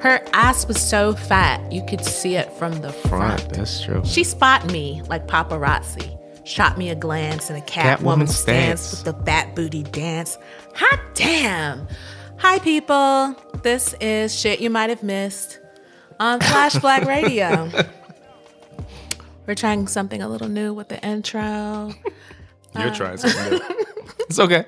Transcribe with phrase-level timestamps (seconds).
[0.00, 3.40] Her ass was so fat you could see it from the front.
[3.40, 4.02] Front, that's true.
[4.04, 6.14] She spot me like paparazzi.
[6.46, 10.38] Shot me a glance and a Catwoman Catwoman stance with the fat booty dance.
[10.76, 11.86] Hot damn!
[12.38, 13.34] Hi, people.
[13.62, 15.58] This is shit you might have missed
[16.20, 17.70] on Flash Black Radio.
[19.46, 21.92] We're trying something a little new with the intro.
[22.74, 23.60] You're uh, trying something new.
[24.20, 24.64] it's okay.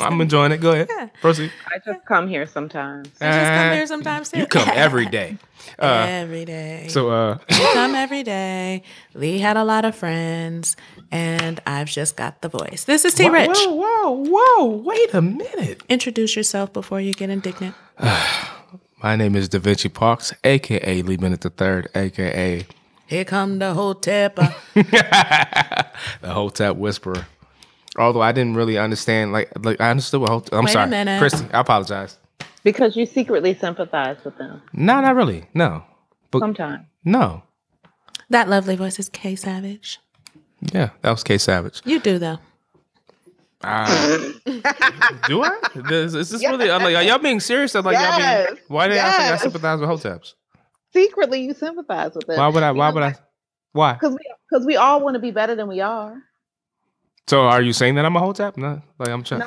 [0.00, 0.58] I'm enjoying it.
[0.60, 1.10] Go ahead.
[1.20, 1.52] Proceed.
[1.68, 3.08] I just come here sometimes.
[3.20, 4.38] I just come Uh, here sometimes too.
[4.40, 5.38] You come every day.
[5.78, 6.86] Uh, every day.
[6.88, 8.82] so, uh, I come every day.
[9.14, 10.76] Lee had a lot of friends,
[11.10, 12.84] and I've just got the voice.
[12.84, 13.50] This is T Rich.
[13.66, 14.10] Whoa, whoa,
[14.58, 14.66] whoa!
[14.66, 15.82] Wait a minute.
[15.88, 17.74] Introduce yourself before you get indignant.
[19.02, 22.66] My name is Da Vinci Parks, aka Lee Bennett the Third, aka
[23.06, 24.54] Here come the whole tipper.
[24.74, 25.86] the
[26.24, 27.26] whole Hotep Whisperer.
[27.96, 30.30] Although I didn't really understand, like, like I understood what.
[30.30, 31.18] Hot- I'm Wait a sorry, minute.
[31.18, 31.46] Christy.
[31.52, 32.18] I apologize.
[32.64, 35.44] Because you secretly sympathize with them No, not really.
[35.54, 35.84] No,
[36.30, 36.86] but sometimes.
[37.04, 37.42] no.
[38.30, 40.00] that lovely voice is K Savage.
[40.72, 41.82] Yeah, that was K Savage.
[41.84, 42.38] You do though.
[43.62, 43.86] Ah.
[45.26, 45.58] Do I?
[45.90, 46.70] Is, is this really?
[46.70, 47.74] I'm like, are y'all being serious?
[47.74, 48.50] Or like, y'all Yes.
[48.50, 49.42] being, why did I think I Yes.
[49.42, 50.34] sympathize with Hoteps?
[50.92, 52.38] Secretly, you sympathize with them.
[52.38, 52.72] Why would I?
[52.72, 53.14] Why would I?
[53.72, 53.94] Why?
[53.94, 54.18] Because we,
[54.50, 56.14] because we all want to be better than we are.
[57.26, 58.56] So, are you saying that I'm a Hotep?
[58.56, 59.42] No, like I'm trying.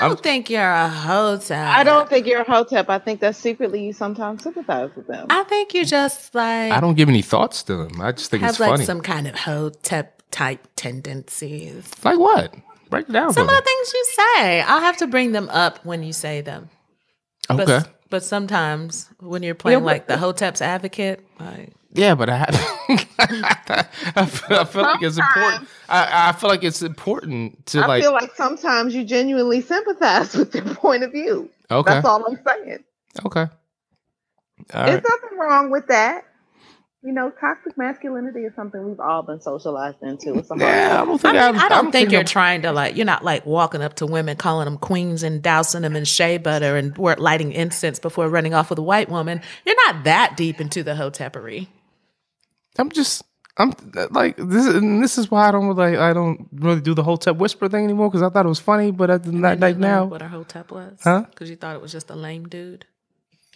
[0.00, 1.64] I don't think you're a hotel.
[1.66, 2.88] I don't think you're a hotep.
[2.88, 5.26] I think that secretly you sometimes sympathize with them.
[5.30, 8.00] I think you're just like I don't give any thoughts to them.
[8.00, 8.84] I just think have it's like funny.
[8.84, 11.88] some kind of hotep type tendencies.
[12.04, 12.54] like what?
[12.90, 13.32] Break it down.
[13.32, 16.40] Some of the things you say, I'll have to bring them up when you say
[16.40, 16.68] them.
[17.48, 17.88] But, Okay.
[18.10, 22.78] But sometimes when you're playing but- like the Hotep's advocate, like Yeah, but I have.
[24.16, 25.68] I, feel, I feel like it's important.
[25.88, 28.02] I, I feel like it's important to I like.
[28.02, 31.50] I feel like sometimes you genuinely sympathize with their point of view.
[31.70, 31.92] okay.
[31.94, 32.78] That's all I'm saying.
[33.26, 33.40] Okay.
[34.74, 35.04] All There's right.
[35.06, 36.24] nothing wrong with that.
[37.04, 40.34] You know, toxic masculinity is something we've all been socialized into.
[40.38, 42.62] It's Yeah, I don't I think mean, I'm- I don't I'm think you're thinking- trying
[42.62, 42.96] to like.
[42.96, 46.38] You're not like walking up to women, calling them queens, and dousing them in shea
[46.38, 49.40] butter and lighting incense before running off with a white woman.
[49.66, 51.66] You're not that deep into the hotepery.
[52.78, 53.24] I'm just.
[53.58, 53.74] I'm
[54.10, 54.66] like this.
[54.66, 55.96] And this is why I don't like.
[55.96, 58.90] I don't really do the Hotep whisper thing anymore because I thought it was funny,
[58.90, 60.06] but I, did not like now.
[60.06, 61.26] what a hotep was, Huh?
[61.28, 62.86] Because you thought it was just a lame dude.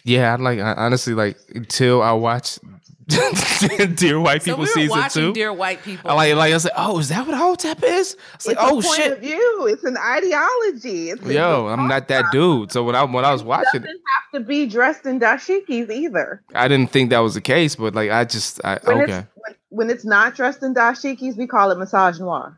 [0.07, 2.59] Yeah, I like I, honestly like until I watch
[3.95, 5.33] Dear White So People we were season watching two.
[5.33, 6.09] Dear White People.
[6.09, 8.15] I like like I was like, oh, is that what a Hotep is?
[8.35, 9.11] It's like, a oh point shit.
[9.13, 9.67] of view.
[9.69, 11.09] It's an ideology.
[11.09, 12.71] It's Yo, I'm not that dude.
[12.71, 14.01] So when I when I was watching It watching, doesn't
[14.33, 16.41] have to be dressed in dashikis either.
[16.55, 19.13] I didn't think that was the case, but like I just I When okay.
[19.19, 22.55] it's when, when it's not dressed in dashikis, we call it misogynoir.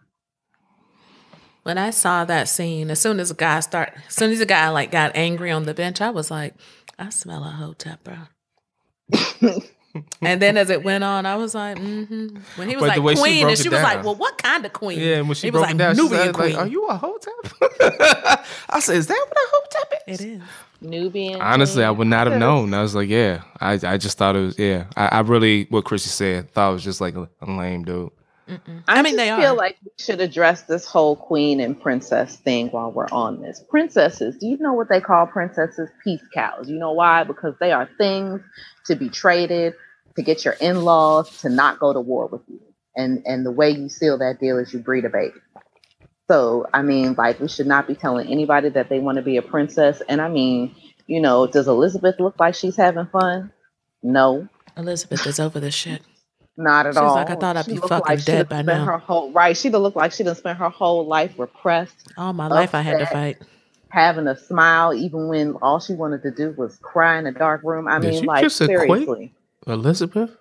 [1.63, 4.45] when I saw that scene, as soon as a guy start, as soon as a
[4.45, 6.55] guy like got angry on the bench, I was like,
[6.99, 8.17] I smell a hotep, bro.
[10.21, 12.37] and then as it went on, I was like, mm-hmm.
[12.57, 14.73] When he was But like queen, broke and she was like, well, what kind of
[14.73, 14.99] queen?
[14.99, 16.53] Yeah, when she he was broke like, it down, she Nubian said, queen.
[16.53, 20.41] like, "Are you a Hotep?" I said, "Is that what a Hotep is?" it is.
[20.81, 21.41] Nubian.
[21.41, 22.73] Honestly, I would not have known.
[22.73, 24.85] I was like, "Yeah." I I just thought it was yeah.
[24.95, 28.11] I, I really what Chrissy said thought it was just like a, a lame dude.
[28.87, 29.55] I mean, just they feel are.
[29.55, 33.63] like we should address this whole queen and princess thing while we're on this.
[33.69, 35.89] Princesses, do you know what they call princesses?
[36.03, 36.69] Peace cows.
[36.69, 37.23] You know why?
[37.23, 38.41] Because they are things
[38.85, 39.73] to be traded
[40.15, 42.61] to get your in-laws to not go to war with you.
[42.95, 45.39] And and the way you seal that deal is you breed a baby.
[46.29, 49.37] So I mean, like we should not be telling anybody that they want to be
[49.37, 50.01] a princess.
[50.09, 50.75] And I mean,
[51.07, 53.51] you know, does Elizabeth look like she's having fun?
[54.03, 54.47] No.
[54.77, 56.01] Elizabeth is over this shit.
[56.61, 57.15] Not at She's all.
[57.15, 58.91] like, I thought I'd She be looked fucking she dead done by spent now.
[58.91, 59.55] Her whole, right.
[59.55, 62.81] She'd have looked like she done spent her whole life repressed, All my life, I
[62.81, 63.37] had to fight.
[63.89, 67.63] having a smile, even when all she wanted to do was cry in a dark
[67.63, 67.87] room.
[67.87, 69.33] I Did mean, you like, just seriously.
[69.67, 70.31] Elizabeth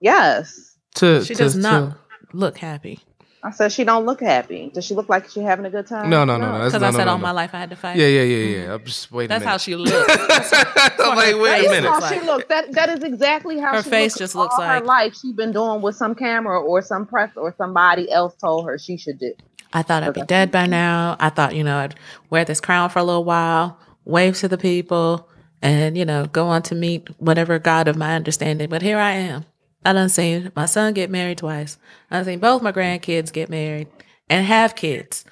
[0.00, 0.76] Yes.
[0.96, 1.96] to She to- does to- not
[2.32, 3.00] look happy
[3.44, 4.70] I said she don't look happy.
[4.72, 6.08] Does she look like she's having a good time?
[6.08, 6.64] No, no, no, no.
[6.64, 7.22] Because no, I said no, all no.
[7.22, 7.96] my life I had to fight.
[7.96, 8.74] Yeah, yeah, yeah, yeah.
[8.74, 9.30] I'm just waiting.
[9.30, 9.90] That's how she looks.
[9.92, 11.90] I'm like, wait a face That's minute.
[11.90, 12.44] how she looks.
[12.48, 14.18] That that is exactly how Her she face looks.
[14.20, 17.30] just looks all like- her life she's been doing with some camera or some press
[17.36, 19.34] or somebody else told her she should do.
[19.72, 21.16] I thought I'd be dead by now.
[21.18, 21.94] I thought, you know, I'd
[22.30, 25.28] wear this crown for a little while, wave to the people,
[25.62, 28.68] and, you know, go on to meet whatever God of my understanding.
[28.68, 29.46] But here I am.
[29.84, 31.78] I done seen my son get married twice.
[32.10, 33.88] I done seen both my grandkids get married
[34.28, 35.24] and have kids.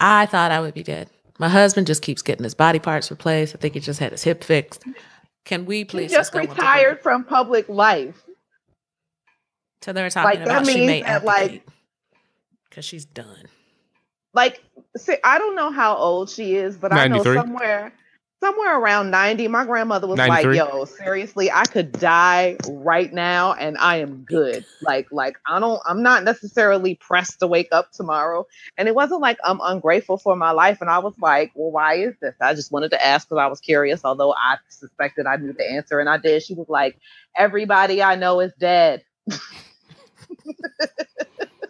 [0.00, 1.08] I thought I would be dead.
[1.38, 3.54] My husband just keeps getting his body parts replaced.
[3.54, 4.84] I think he just had his hip fixed.
[5.44, 8.22] Can we He please just go on to- retired from public life.
[9.82, 11.66] So they were talking Like, that about she means may that, like-
[12.68, 13.46] because she's done.
[14.34, 14.62] Like,
[14.96, 17.92] see, I don't know how old she is, but I know somewhere
[18.42, 20.58] somewhere around 90 my grandmother was 93?
[20.58, 24.64] like yo seriously i could die right now and i am good.
[24.80, 28.46] Like like i don't i'm not necessarily pressed to wake up tomorrow.
[28.76, 31.94] And it wasn't like i'm ungrateful for my life and i was like well why
[31.94, 32.34] is this?
[32.40, 35.70] I just wanted to ask because i was curious although i suspected i knew the
[35.70, 36.42] answer and i did.
[36.42, 36.98] She was like
[37.36, 39.04] everybody i know is dead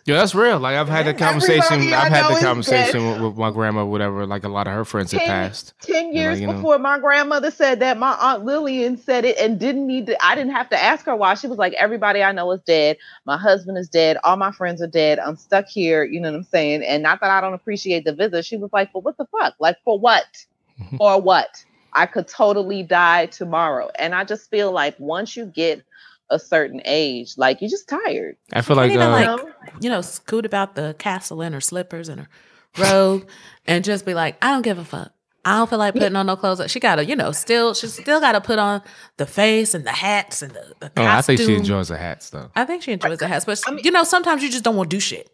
[0.04, 0.58] Yeah, that's real.
[0.58, 1.74] Like I've had the conversation.
[1.74, 4.26] Everybody I've had the conversation with, with my grandma, whatever.
[4.26, 5.74] Like a lot of her friends had passed.
[5.82, 6.54] 10 years you know.
[6.54, 10.34] before my grandmother said that my aunt lillian said it and didn't need to i
[10.34, 13.36] didn't have to ask her why she was like everybody i know is dead my
[13.36, 16.44] husband is dead all my friends are dead i'm stuck here you know what i'm
[16.44, 19.26] saying and not that i don't appreciate the visit she was like well what the
[19.26, 20.44] fuck like for what
[20.96, 25.82] for what i could totally die tomorrow and i just feel like once you get
[26.32, 29.52] a certain age like you're just tired I feel like, even, uh, like, you know?
[29.82, 32.28] you know, scoot about the castle in her slippers and her
[32.78, 33.28] robe
[33.66, 35.12] and just be like, I don't give a fuck.
[35.44, 36.70] I don't feel like putting on no clothes.
[36.70, 38.80] She gotta, you know, still she still gotta put on
[39.16, 42.30] the face and the hats and the, the oh, I think she enjoys the hats
[42.30, 42.50] though.
[42.54, 44.76] I think she enjoys the hats, but I mean- you know, sometimes you just don't
[44.76, 45.28] want to do shit.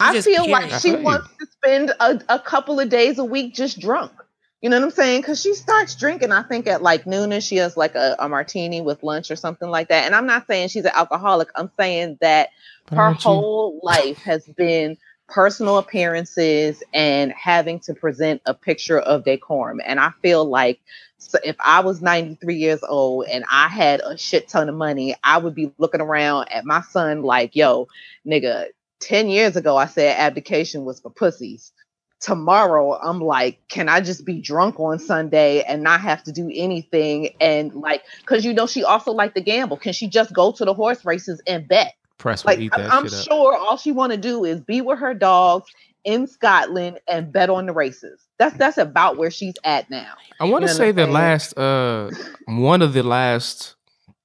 [0.00, 0.50] You I feel period.
[0.70, 4.12] like she wants to spend a, a couple of days a week just drunk.
[4.60, 5.20] You know what I'm saying?
[5.20, 8.28] Because she starts drinking, I think, at like noon and she has like a, a
[8.28, 10.04] martini with lunch or something like that.
[10.06, 11.48] And I'm not saying she's an alcoholic.
[11.54, 12.48] I'm saying that
[12.86, 14.96] But her you- whole life has been
[15.28, 19.80] personal appearances and having to present a picture of decorum.
[19.84, 20.80] And I feel like
[21.18, 25.14] so if I was 93 years old and I had a shit ton of money,
[25.22, 27.88] I would be looking around at my son like, yo,
[28.26, 28.66] nigga,
[29.00, 31.72] 10 years ago I said abdication was for pussies.
[32.20, 36.50] Tomorrow I'm like, can I just be drunk on Sunday and not have to do
[36.52, 37.30] anything?
[37.40, 39.76] And like, cause you know, she also liked to gamble.
[39.76, 41.94] Can she just go to the horse races and bet?
[42.18, 43.24] Press Like, eat I'm, that I'm shit up.
[43.24, 45.70] sure all she want to do is be with her dogs
[46.02, 48.20] in Scotland and bet on the races.
[48.38, 50.14] That's that's about where she's at now.
[50.40, 52.10] I want to You know say the last, uh,
[52.46, 53.76] one of the last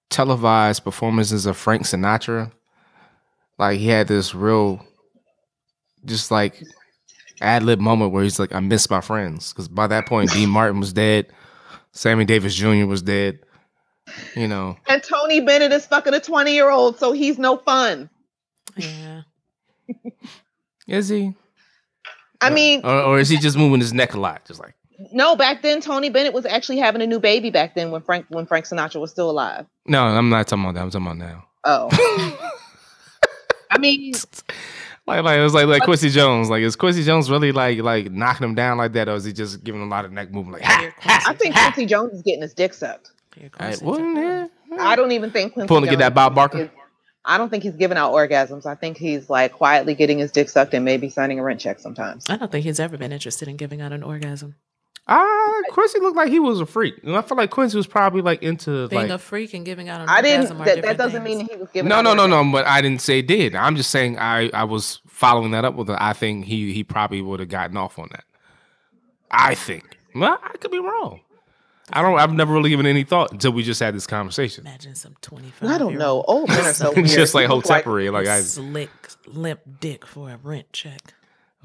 [0.10, 2.52] televised performances of Frank Sinatra,
[3.60, 4.86] like he had this real,
[6.06, 6.62] just like
[7.44, 10.50] ad lib moment where he's like, "I miss my friends," because by that point, Dean
[10.58, 11.28] Martin was dead,
[11.92, 12.86] Sammy Davis Jr.
[12.86, 13.40] was dead.
[14.36, 18.10] You know, And Tony Bennett is fucking a 20 year old, so he's no fun.
[18.76, 19.22] Yeah.
[20.88, 21.34] is he?
[22.42, 24.44] I mean, or, or is he just moving his neck a lot?
[24.46, 24.76] Just like,
[25.14, 28.26] no, back then Tony Bennett was actually having a new baby back then when Frank
[28.28, 29.66] when Frank Sinatra was still alive.
[29.88, 30.82] no, I'm not talking about that.
[30.82, 31.46] I'm talking about now.
[31.64, 32.50] Oh.
[33.72, 34.14] I mean,
[35.06, 36.50] Like, like it was like like Quincy Jones.
[36.50, 39.34] Like, is Quincy Jones really like like knocking him down like that, or is he
[39.34, 40.62] just giving him a lot of neck movement?
[40.62, 41.24] Like, ha, ha.
[41.28, 43.12] I think Quincy Jones is getting his dick sucked.
[43.36, 44.78] Here All right, well, the- yeah.
[44.80, 46.64] I don't even think Quincy Pulling to get that Bob Barker?
[46.64, 46.70] is-
[47.26, 48.66] I don't think he's giving out orgasms.
[48.66, 51.80] I think he's like quietly getting his dick sucked and maybe signing a rent check
[51.80, 52.26] sometimes.
[52.30, 54.56] I don't think he's ever been interested in giving out an orgasm.
[55.08, 56.96] Ah, Quincy looked like he was a freak.
[57.04, 59.12] And I feel like Quincy was probably like into Being like.
[59.12, 60.58] a freak and giving out an I didn't.
[60.60, 61.38] That, that doesn't things.
[61.40, 61.90] mean that he was giving.
[61.90, 62.46] no, out no, no, orgasms.
[62.48, 62.52] no.
[62.52, 63.56] But I didn't say did.
[63.56, 65.90] I'm just saying I I was following that up with.
[65.90, 68.24] A, I think he he probably would have gotten off on that.
[69.32, 69.98] I think.
[70.16, 71.22] Well, I could be wrong.
[71.92, 72.18] I don't.
[72.18, 74.66] I've never really given any thought until we just had this conversation.
[74.66, 76.24] Imagine some 25 I don't know.
[76.28, 77.08] Old men are so Just weird.
[77.10, 78.12] just like People Hotel Parade.
[78.12, 78.42] Like I.
[78.42, 78.90] slick,
[79.28, 81.14] limp dick for a rent check.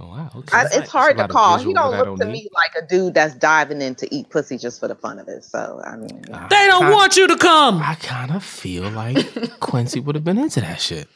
[0.00, 0.30] Oh wow.
[0.34, 0.56] Okay.
[0.56, 1.58] I, It's it's hard to call.
[1.58, 2.50] He don't look to don't me need.
[2.54, 5.42] like a dude that's diving in to eat pussy just for the fun of it.
[5.44, 6.46] So I mean, yeah.
[6.48, 7.82] They don't kinda- want you to come.
[7.82, 11.08] I kind of feel like Quincy would have been into that shit.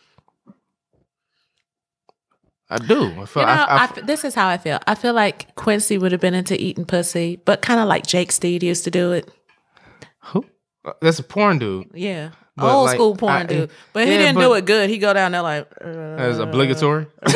[2.70, 3.04] I do.
[3.20, 3.42] I feel.
[3.42, 4.78] You know, I, I, I f- this is how I feel.
[4.86, 8.32] I feel like Quincy would have been into eating pussy, but kind of like Jake
[8.32, 9.30] Steed used to do it.
[10.20, 10.44] who?
[10.84, 11.90] Uh, That's a porn dude.
[11.94, 13.70] Yeah, But, old like, school porn I- dude.
[13.92, 14.88] But he yeah, didn't but- do it good.
[14.90, 17.06] He go down there like As uh, obligatory.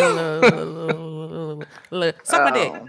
[1.90, 2.82] Look, suck my dick.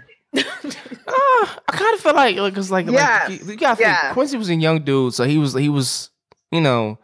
[1.08, 4.12] Ah, I kind of feel like because like, Yes, like you, you gotta think.
[4.12, 6.10] Quincy was a young dude, so he was he was
[6.50, 6.98] you know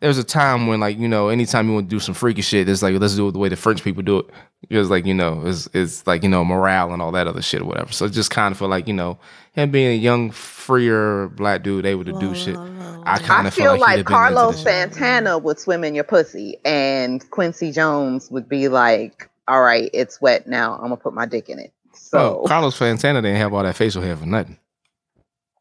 [0.00, 2.42] there was a time when like you know anytime you want to do some freaky
[2.42, 4.26] shit, it's like let's do it the way the French people do it.
[4.68, 7.42] It was like you know it's it's like you know morale and all that other
[7.42, 7.92] shit or whatever.
[7.92, 9.18] So it just kind of feel like you know
[9.52, 12.56] him being a young freer black dude able to do shit.
[13.04, 14.94] I kind of feel feel like, like, he'd have been into Carlos this shit.
[14.94, 20.20] Santana would swim in your pussy, and Quincy Jones would be like, "All right, it's
[20.20, 20.74] wet now.
[20.74, 23.76] I'm gonna put my dick in it." So Oh, Carlos Santana didn't have all that
[23.76, 24.58] facial hair for nothing.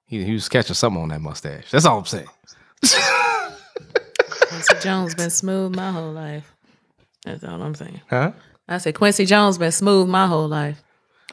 [0.05, 1.71] He, he was catching something on that mustache.
[1.71, 2.27] That's all I'm saying.
[4.49, 6.53] Quincy Jones been smooth my whole life.
[7.23, 8.01] That's all I'm saying.
[8.09, 8.33] Huh?
[8.67, 10.83] I said Quincy Jones been smooth my whole life.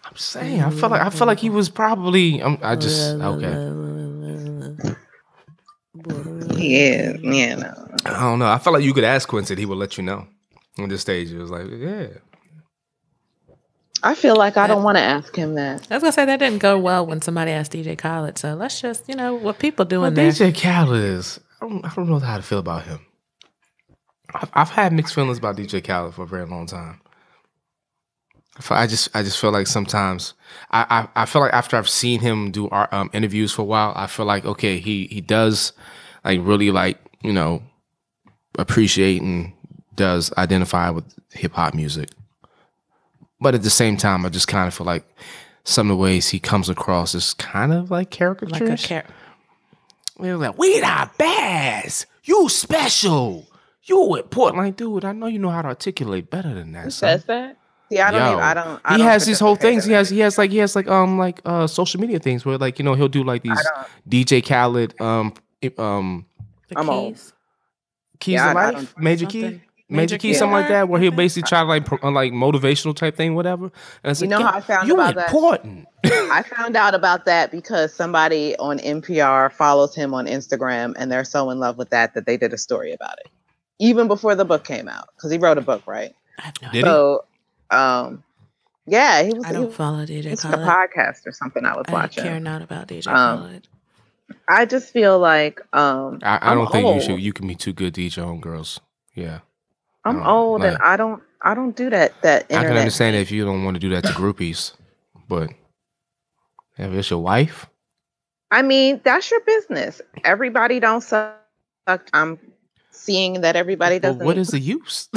[0.04, 0.62] I'm saying.
[0.62, 2.40] I feel like I feel like he was probably.
[2.40, 3.74] I'm, I just okay.
[6.56, 7.54] Yeah, yeah.
[7.56, 7.88] know.
[8.04, 8.46] I don't know.
[8.46, 9.56] I felt like you could ask Quincy.
[9.56, 10.26] He would let you know
[10.78, 11.30] on this stage.
[11.30, 12.08] It was like, yeah.
[14.02, 15.86] I feel like I don't want to ask him that.
[15.90, 18.38] I was gonna say that didn't go well when somebody asked DJ Khaled.
[18.38, 20.30] So let's just, you know, what people doing Well, there.
[20.30, 21.40] DJ Khaled is.
[21.60, 23.00] I don't, I don't know how to feel about him.
[24.34, 27.00] I've, I've had mixed feelings about DJ Khaled for a very long time.
[28.70, 30.34] I I just, I just feel like sometimes,
[30.70, 33.66] I, I, I feel like after I've seen him do our, um, interviews for a
[33.66, 35.72] while, I feel like okay, he, he does,
[36.24, 37.62] like really like you know,
[38.58, 39.52] appreciate and
[39.94, 42.10] does identify with hip hop music,
[43.40, 45.04] but at the same time, I just kind of feel like
[45.64, 48.66] some of the ways he comes across is kind of like caricature.
[48.66, 49.04] like a car-
[50.20, 52.06] They were like, we the best.
[52.24, 53.46] You special.
[53.84, 54.62] You important.
[54.62, 56.84] Like, dude, I know you know how to articulate better than that.
[56.84, 57.08] Who son.
[57.10, 57.56] says that?
[57.90, 58.20] See, I don't.
[58.20, 58.80] Yo, even, I don't.
[58.84, 59.84] I he don't has these whole things.
[59.86, 62.58] He has he has like he has like um like uh social media things where
[62.58, 63.58] like you know he'll do like these
[64.06, 65.32] DJ Khaled um
[65.78, 66.26] um
[66.68, 67.14] the I'm old.
[67.14, 67.32] keys.
[68.20, 69.62] keys Yeah, to I- I life don't- major key something.
[69.88, 70.34] Major Major key Key.
[70.34, 73.34] something like that where he'll basically try to like pro- uh, like motivational type thing
[73.34, 73.64] whatever.
[74.02, 75.26] And it's You like, know how I found you about that?
[75.28, 75.86] important.
[76.04, 81.24] I found out about that because somebody on NPR follows him on Instagram, and they're
[81.24, 83.28] so in love with that that they did a story about it,
[83.78, 86.14] even before the book came out, because he wrote a book, right?
[86.38, 86.80] I have no Did idea.
[86.80, 86.84] he?
[86.84, 87.24] So,
[87.70, 88.24] um,
[88.86, 89.44] yeah, he was.
[89.44, 92.24] I don't was follow DJ it's a podcast or something I was I don't watching.
[92.24, 93.68] care not about DJ Um, Khaled.
[94.48, 96.96] I just feel like um, I, I I'm don't think old.
[96.96, 97.20] you should.
[97.20, 98.80] You can be too good to eat your own girls.
[99.14, 99.40] Yeah.
[100.08, 101.22] I'm um, old and I don't.
[101.40, 102.20] I don't do that.
[102.22, 102.78] That I can internet.
[102.78, 104.72] understand if you don't want to do that to groupies,
[105.28, 105.50] but
[106.76, 107.66] if it's your wife,
[108.50, 110.00] I mean, that's your business.
[110.24, 111.36] Everybody don't suck.
[112.12, 112.38] I'm
[112.90, 114.24] seeing that everybody doesn't.
[114.24, 115.08] what is the use?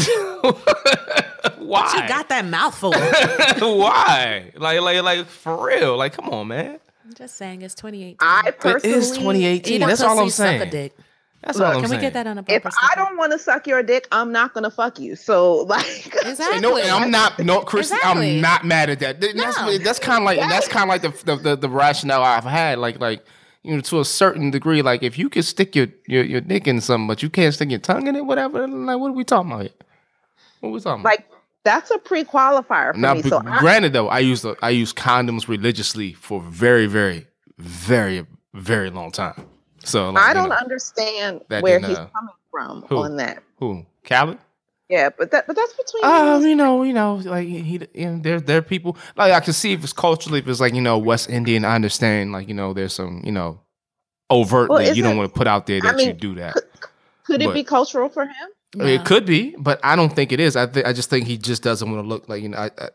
[1.58, 2.02] Why?
[2.02, 2.92] You got that mouthful.
[3.78, 4.52] Why?
[4.56, 5.98] Like, like, like for real?
[5.98, 6.80] Like, come on, man.
[7.06, 8.18] I'm just saying it's 2018.
[8.20, 9.82] I It personally, is 2018.
[9.82, 10.92] That's all I'm pussy, suck a saying.
[11.42, 11.48] Dick.
[11.48, 12.00] That's Look, all I'm Can saying.
[12.00, 14.32] we get that on a If bumper I don't want to suck your dick, I'm
[14.32, 15.16] not gonna fuck you.
[15.16, 15.86] So like,
[16.26, 16.60] Exactly.
[16.62, 17.40] No, and I'm not.
[17.40, 18.36] No, Chris, Exactly.
[18.38, 19.22] I'm not mad at that.
[19.22, 19.78] Th- That's No.
[19.78, 22.80] that's kind of like that's kind of like the, the the the rationale I've had.
[22.80, 23.26] Like like
[23.64, 24.82] you know to a certain degree.
[24.82, 27.70] Like if you can stick your your, your dick in something, but you can't stick
[27.70, 28.68] your tongue in it, whatever.
[28.68, 29.72] Like what are we talking about here?
[30.60, 31.10] What are we talking about?
[31.10, 31.28] like
[31.64, 33.22] that's a pre-qualifier for Now, me.
[33.22, 37.28] but So I, granted, though, I use the, I use condoms religiously for very, very,
[37.60, 39.46] very, very long time.
[39.84, 42.98] So like, I don't know, understand that where he's uh, coming from who?
[42.98, 43.44] on that.
[43.58, 44.38] who Khaled?
[44.90, 46.04] Yeah, but that but that's between.
[46.04, 49.32] Um, me you know, you know, like he, you know, there, there are people like
[49.32, 52.34] I can see if it's culturally, if it's like you know West Indian, I understand.
[52.34, 53.62] Like you know, there's some, you know,
[54.30, 56.54] overtly you don't isn't- want to put out there that I mean, you do that.
[56.54, 56.64] could,
[57.24, 58.50] could it but- be cultural for him?
[58.74, 58.86] No.
[58.86, 60.56] It could be, but I don't think it is.
[60.56, 62.58] I think I just think he just doesn't want to look like you know.
[62.58, 62.90] I, I,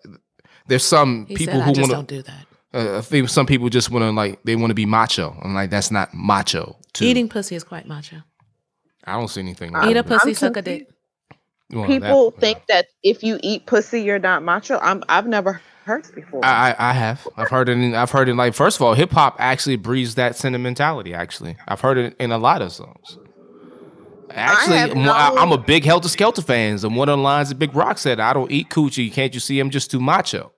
[0.66, 2.14] there's some He people said, who I just want don't to.
[2.16, 2.46] do that.
[2.76, 5.36] Uh, I think some people just want to like they want to be macho.
[5.42, 6.76] I'm like that's not macho.
[6.94, 8.16] To, Eating pussy is quite macho.
[9.04, 9.74] I don't see anything.
[9.74, 10.14] I'm- wrong Eat a with it.
[10.18, 10.88] pussy, I'm suck a dick.
[11.70, 14.78] Well, People that- think that if you eat pussy, you're not macho.
[14.80, 15.02] I'm.
[15.08, 16.44] I've never heard this before.
[16.44, 17.26] I, I I have.
[17.36, 17.72] I've heard it.
[17.78, 18.34] In, I've heard it.
[18.34, 21.14] Like first of all, hip hop actually breeds that sentimentality.
[21.14, 23.18] Actually, I've heard it in a lot of songs.
[24.30, 26.78] Actually, have mo- I no- am a big Helter Skelter fan.
[26.84, 29.12] And one of the lines that Big Rock said, "I don't eat coochie.
[29.12, 29.58] Can't you see?
[29.60, 30.52] I'm just too macho."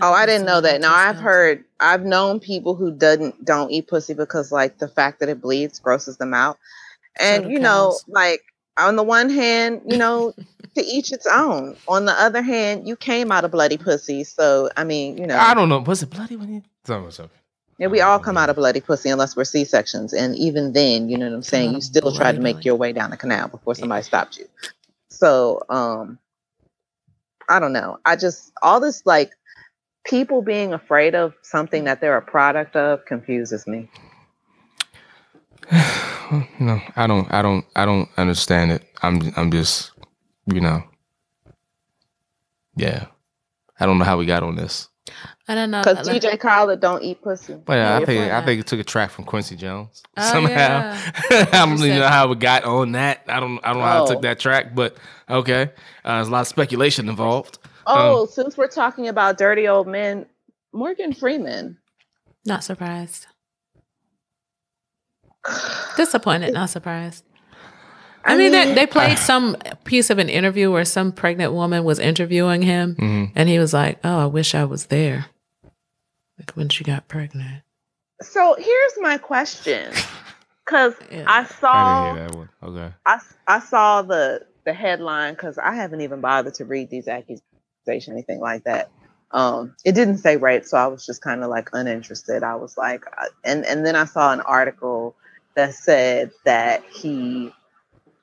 [0.00, 0.80] Oh, I didn't know that.
[0.80, 5.20] Now I've heard, I've known people who doesn't don't eat pussy because like the fact
[5.20, 6.58] that it bleeds grosses them out,
[7.18, 8.04] and do you know, cows.
[8.08, 8.42] like
[8.76, 10.34] on the one hand, you know,
[10.74, 11.76] to each its own.
[11.88, 15.38] On the other hand, you came out of bloody pussy, so I mean, you know,
[15.38, 15.80] I don't know.
[15.80, 16.62] Was it bloody when you?
[16.84, 17.28] Sorry.
[17.78, 21.08] yeah, we all come out of bloody pussy unless we're C sections, and even then,
[21.08, 21.74] you know what I'm saying.
[21.74, 24.46] You still try to make your way down the canal before somebody stopped you.
[25.10, 26.18] So, um,
[27.48, 27.98] I don't know.
[28.04, 29.32] I just all this like
[30.06, 33.88] people being afraid of something that they're a product of confuses me.
[36.60, 37.26] No, I don't.
[37.32, 37.64] I don't.
[37.74, 38.84] I don't understand it.
[39.00, 39.32] I'm.
[39.36, 39.92] I'm just.
[40.46, 40.82] You know.
[42.76, 43.06] Yeah.
[43.80, 44.88] I don't know how we got on this,
[45.46, 45.82] I don't know.
[45.82, 47.54] Because like- DJ Khaled don't eat pussy.
[47.64, 50.50] but yeah, I think I think it took a track from Quincy Jones Oh, somehow.
[50.50, 51.12] yeah.
[51.30, 53.22] I don't You really said- know how we got on that.
[53.28, 53.58] I don't.
[53.64, 54.22] I don't know how I took Oh.
[54.22, 54.96] that track, but
[55.30, 55.70] okay.
[56.04, 57.58] Uh, there's a lot of speculation involved.
[57.88, 60.26] Oh, Um, since we're talking about dirty old men,
[60.72, 61.78] Morgan Freeman.
[62.44, 63.26] Not surprised.
[65.96, 67.24] Disappointed, not surprised.
[68.24, 71.98] I, mean, they, they played some piece of an interview where some pregnant woman was
[71.98, 73.32] interviewing him, mhm.
[73.34, 75.26] and he was like, "Oh, I wish I was there."
[76.38, 77.62] Like when she got pregnant.
[78.20, 79.92] So here's my question,
[80.66, 81.24] because Yeah.
[81.26, 82.48] I I saw didn't hear that one.
[82.62, 82.94] Okay.
[83.06, 87.42] I I saw the the headline because I haven't even bothered to read these accusations,
[88.08, 88.90] anything like that.
[89.30, 92.42] Um, it didn't say rape, so I was just kind of like uninterested.
[92.42, 95.14] I was like, uh, and and then I saw an article
[95.54, 97.52] that said that he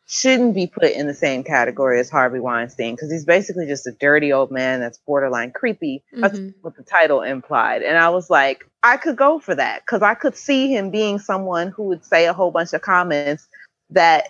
[0.08, 3.92] shouldn't be put in the same category as Harvey Weinstein because he's basically just a
[3.92, 6.04] dirty old man that's borderline creepy.
[6.12, 6.54] That's Mhm.
[6.62, 7.82] what the title implied.
[7.82, 11.18] And I was like, I could go for that because I could see him being
[11.18, 13.48] someone who would say a whole bunch of comments
[13.90, 14.30] that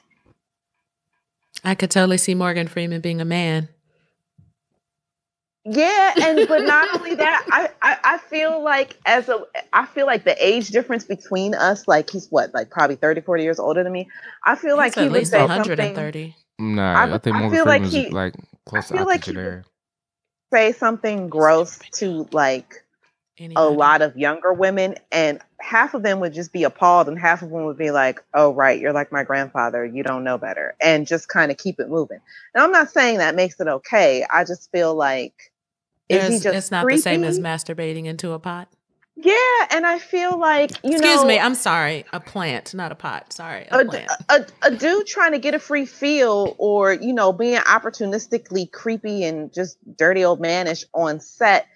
[1.64, 3.70] I could totally see Morgan Freeman being a man.
[5.66, 9.44] Yeah, and but not only that, I, I I feel like as a
[9.74, 13.44] I feel like the age difference between us, like he's what, like probably 30, 40
[13.44, 14.08] years older than me.
[14.46, 16.36] I feel like He's he at least 130.
[16.60, 18.36] Nah, I- I, think I Morgan feel like he- like
[18.68, 19.66] close I to feel like he octogenarian.
[20.54, 22.84] say something gross to like
[23.58, 27.42] a lot of younger women, and half of them would just be appalled, and half
[27.42, 29.84] of them would be like, "Oh, right, you're like my grandfather.
[29.84, 32.20] You don't know better," and just kind of keep it moving.
[32.54, 34.26] And I'm not saying that makes it okay.
[34.32, 35.52] I just feel like
[36.10, 38.70] just it's not the same as masturbating into a pot.
[39.18, 39.34] Yeah,
[39.72, 42.06] and I feel like you Excuse know, me, I'm sorry.
[42.12, 43.32] A plant, not a pot.
[43.32, 44.12] Sorry, a a, plant.
[44.28, 49.24] a, a dude trying to get a free feel or you know being opportunistically creepy
[49.24, 51.68] and just dirty old manish on set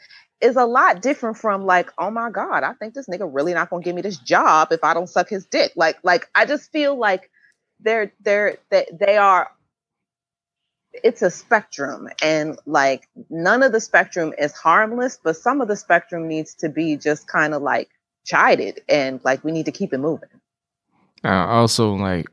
[0.41, 3.69] is a lot different from like oh my god i think this nigga really not
[3.69, 6.71] gonna give me this job if i don't suck his dick like like i just
[6.71, 7.29] feel like
[7.81, 9.51] they're they're they, they are
[11.03, 15.75] it's a spectrum and like none of the spectrum is harmless but some of the
[15.75, 17.89] spectrum needs to be just kind of like
[18.25, 20.29] chided and like we need to keep it moving
[21.23, 22.27] also, like,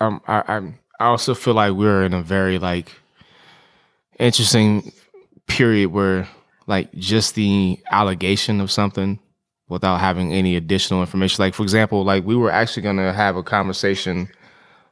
[0.00, 2.92] I'm, I, I'm, I also feel like we're in a very like
[4.18, 4.92] interesting
[5.46, 6.28] period where,
[6.66, 9.18] like, just the allegation of something
[9.68, 11.42] without having any additional information.
[11.42, 14.28] Like, for example, like we were actually going to have a conversation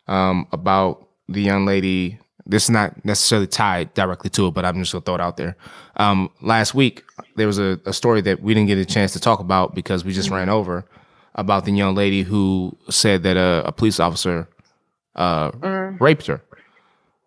[0.08, 2.18] um, about the young lady.
[2.47, 5.37] This is not necessarily tied directly to it, but I'm just gonna throw it out
[5.37, 5.57] there.
[5.97, 7.02] Um, last week,
[7.37, 10.04] there was a, a story that we didn't get a chance to talk about because
[10.04, 10.85] we just ran over
[11.37, 14.49] about the young lady who said that a, a police officer
[15.17, 16.00] uh, Mm.
[16.00, 16.43] raped her.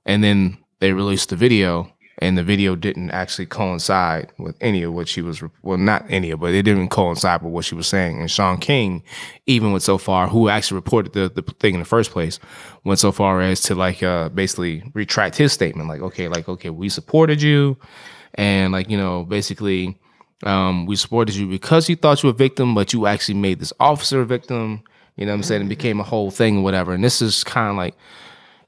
[0.05, 4.93] And then they released the video, and the video didn't actually coincide with any of
[4.93, 7.87] what she was, well, not any of, but it didn't coincide with what she was
[7.87, 8.19] saying.
[8.19, 9.03] And Shaun King
[9.45, 12.39] even went so far, who actually reported the, the thing in the first place,
[12.83, 15.89] went so far as to like uh, basically retract his statement.
[15.89, 17.77] Like, okay, like, okay, we supported you.
[18.33, 19.99] And like, you know, basically,
[20.43, 23.59] um, we supported you because you thought you were a victim, but you actually made
[23.59, 24.81] this officer a victim.
[25.17, 25.61] You know what I'm saying?
[25.63, 26.93] It became a whole thing or whatever.
[26.93, 27.95] And this is kind of like,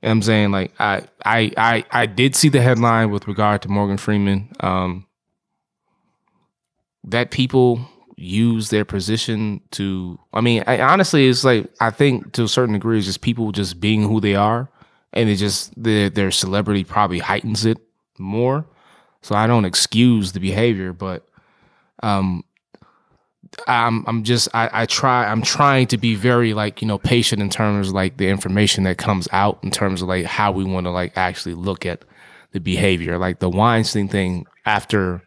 [0.02, 0.52] I'm saying?
[0.52, 4.50] Like I, I, I, I did see the headline with regard to Morgan Freeman.
[4.62, 5.06] Um,
[7.06, 12.44] that people use their position to, I mean, I, honestly, it's like, I think to
[12.44, 14.70] a certain degree, it's just people just being who they are.
[15.14, 17.78] And it just, their, their celebrity probably heightens it
[18.18, 18.66] more.
[19.22, 21.28] So I don't excuse the behavior, but,
[22.04, 22.44] um,
[23.68, 27.42] I'm I'm just I, I try I'm trying to be very like you know patient
[27.42, 30.64] in terms of like the information that comes out in terms of like how we
[30.64, 32.04] want to like actually look at
[32.52, 33.18] the behavior.
[33.18, 35.22] Like the Weinstein thing after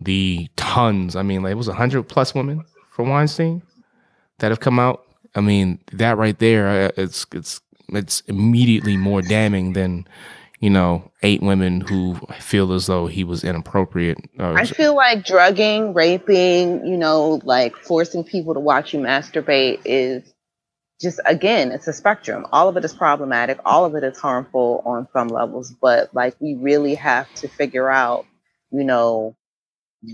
[0.00, 3.62] the tons I mean like it was hundred plus women from Weinstein
[4.38, 5.04] that have come out.
[5.34, 10.06] I mean that right there uh, it's it's it's immediately more damning than
[10.62, 15.26] you know eight women who feel as though he was inappropriate uh, I feel like
[15.26, 20.22] drugging, raping, you know, like forcing people to watch you masturbate is
[21.00, 22.46] just again, it's a spectrum.
[22.52, 26.36] All of it is problematic, all of it is harmful on some levels, but like
[26.40, 28.24] we really have to figure out,
[28.70, 29.36] you know,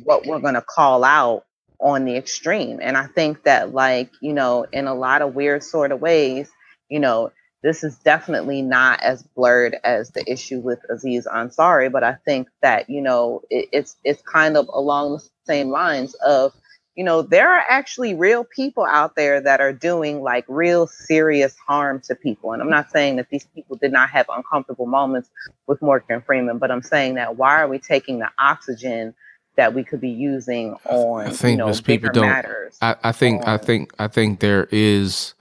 [0.04, 1.44] what we're going to call out
[1.78, 2.80] on the extreme.
[2.82, 6.48] And I think that like, you know, in a lot of weird sort of ways,
[6.88, 12.04] you know, this is definitely not as blurred as the issue with Aziz Ansari, but
[12.04, 16.52] I think that you know it, it's it's kind of along the same lines of
[16.94, 21.56] you know there are actually real people out there that are doing like real serious
[21.66, 25.28] harm to people, and I'm not saying that these people did not have uncomfortable moments
[25.66, 29.14] with Morgan Freeman, but I'm saying that why are we taking the oxygen
[29.56, 32.78] that we could be using on I think you know people don't- matters?
[32.80, 35.34] I, I think I think I think there is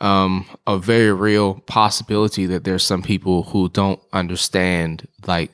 [0.00, 5.50] um, a very real possibility that there's some people who don't understand like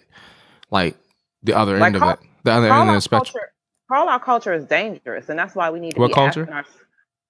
[0.71, 0.97] like
[1.43, 3.35] the other Like end call- of it, the other end of the out spectrum.
[3.35, 3.53] culture
[3.91, 6.47] call out culture is dangerous and that's why we need to What be culture?
[6.47, 6.65] asking our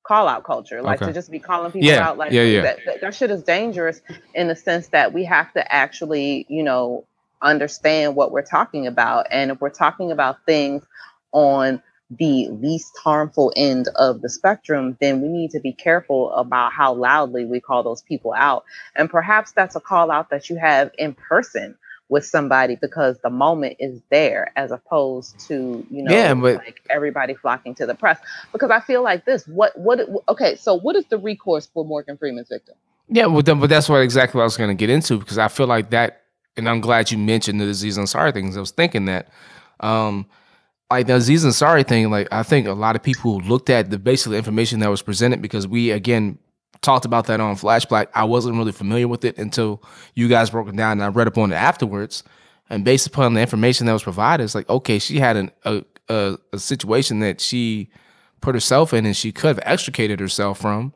[0.05, 1.07] call out culture like Okay.
[1.07, 2.63] to just be calling people Yeah, out like yeah, yeah.
[2.63, 4.01] That, that, that shit is dangerous
[4.35, 7.07] in the sense that we have to actually you know
[7.43, 10.85] understand what we're talking about and if we're talking about things
[11.33, 11.83] on
[12.19, 16.93] the least harmful end of the spectrum, then we need to be careful about how
[16.93, 18.65] loudly we call those people out.
[18.97, 21.77] And perhaps that's a call out that you have in person
[22.09, 26.81] with somebody because the moment is there as opposed to you know Yeah, but- like
[26.91, 28.19] everybody flocking to the press
[28.53, 32.19] because i feel like this what what okay so what is the recourse for morgan
[32.19, 32.75] freeman's victim
[33.09, 35.39] Yeah, well, then, but that's what exactly what I was going to get into because
[35.39, 36.23] I feel like that,
[36.57, 38.57] and I'm glad you mentioned the Aziz sorry things.
[38.57, 39.29] I was thinking that,
[39.81, 40.27] um,
[40.93, 43.99] like the Aziz Ansari thing, like I think a lot of people looked at the
[43.99, 46.39] basically information that was presented because we again
[46.81, 48.11] talked about that on Flash Black.
[48.15, 49.83] I wasn't really familiar with it until
[50.15, 52.23] you guys broke it down, and I read up on it afterwards.
[52.71, 55.85] And based upon the information that was provided, it's like okay, she had an, a,
[56.09, 57.91] a a situation that she
[58.41, 60.95] put herself in, and she could have extricated herself from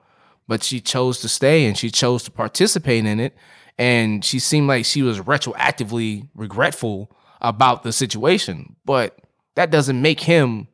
[0.48, 3.36] but she chose to stay and she chose to participate in it.
[3.78, 8.76] And she seemed like she was retroactively regretful about the situation.
[8.84, 9.18] But
[9.56, 10.68] that doesn't make him,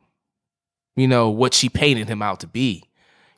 [0.96, 2.84] you know, what she painted him out to be.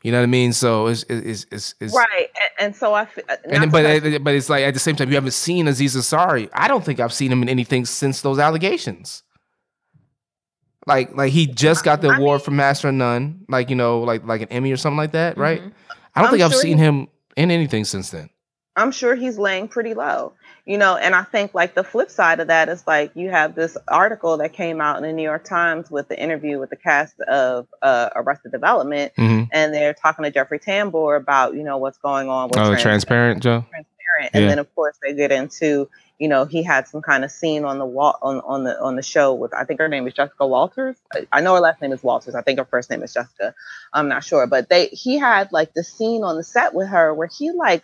[0.03, 0.53] You know what I mean?
[0.53, 2.29] So it's it's it's, it's right
[2.59, 3.03] and, and so I.
[3.03, 5.15] uh, And then, but to cut- uh, but it's like at the same time you
[5.15, 6.51] haven't seen Aziz Ansari.
[6.53, 9.23] I don't think I've seen him in anything since those allegations.
[10.87, 13.77] Like like he just got the I award mean- from Master of None, like you
[13.77, 15.63] know, like like an Emmy or something like that, right?
[15.63, 15.73] Mhm.
[16.15, 18.29] I don't I'm think I've seen he- him in anything since then.
[18.77, 20.35] I'm sure he's laying pretty low,
[20.67, 20.97] you know.
[20.97, 24.39] And I think like the flip side of that is like you have this article
[24.39, 27.67] that came out in the New York Times with the interview with the cast of
[27.83, 29.45] uh, Arrested Development, Mm-hmm.
[29.53, 32.83] and they're talking to Jeffrey Tambor about you know what's going on with Oh, trans-
[32.83, 33.61] transparent, Joe.
[33.71, 33.91] transparent.
[34.33, 34.49] And Yeah.
[34.51, 35.89] then of course they get into,
[36.21, 38.95] you know, he had some kind of scene on the wall on, on the on
[38.95, 40.97] the show with I think her name is Jessica Walters.
[41.13, 42.37] I, I know her last name is Walters.
[42.37, 43.55] I think her first name is Jessica.
[43.93, 44.47] I'm not sure.
[44.47, 47.83] But they he had like the scene on the set with her where he like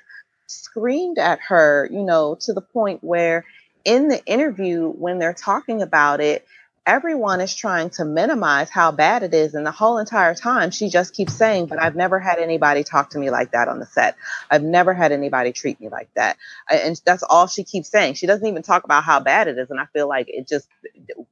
[0.51, 3.45] screamed at her, you know, to the point where
[3.85, 6.47] in the interview when they're talking about it,
[6.87, 9.55] everyone is trying to minimize how bad it is.
[9.55, 13.11] And the whole entire time, she just keeps saying, But I've never had anybody talk
[13.11, 14.17] to me like that on the set.
[14.51, 16.37] I've never had anybody treat me like that.
[16.71, 18.15] And that's all she keeps saying.
[18.15, 19.71] She doesn't even talk about how bad it is.
[19.71, 20.69] And I feel like it just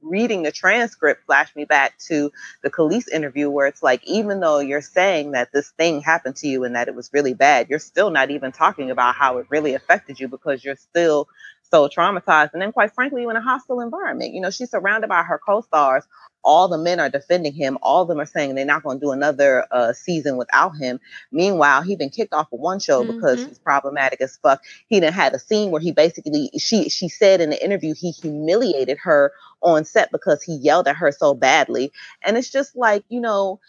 [0.03, 2.31] reading the transcript flashed me back to
[2.63, 6.49] the Kelis interview where it's like, even though you're saying that this thing happened to
[6.49, 9.47] you and that it was really bad, you're still not even talking about how it
[9.51, 11.29] really affected you because you're still
[11.71, 12.53] so traumatized.
[12.53, 14.35] And then, quite frankly, you're in a hostile environment.
[14.35, 16.05] You know, she's surrounded by her co stars.
[16.45, 17.79] All the men are defending him.
[17.83, 21.01] All of them are saying they're not going to do another uh, season without him.
[21.33, 23.45] Meanwhile, he been kicked off of one show because Mhm.
[23.45, 24.63] he's problematic as fuck.
[24.89, 28.11] He done had a scene where he basically she she said in the interview he
[28.13, 31.93] humiliated her on set because he yelled at her so badly.
[32.25, 33.61] And it's just like, you know,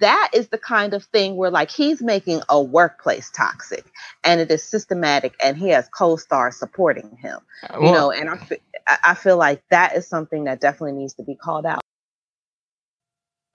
[0.00, 3.84] that is the kind of thing where like he's making a workplace toxic
[4.24, 8.38] and it is systematic and he has co-stars supporting him uh, you know and I,
[8.86, 11.80] I I feel like that is something that definitely needs to be called out.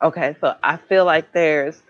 [0.02, 1.82] Okay so i feel like there's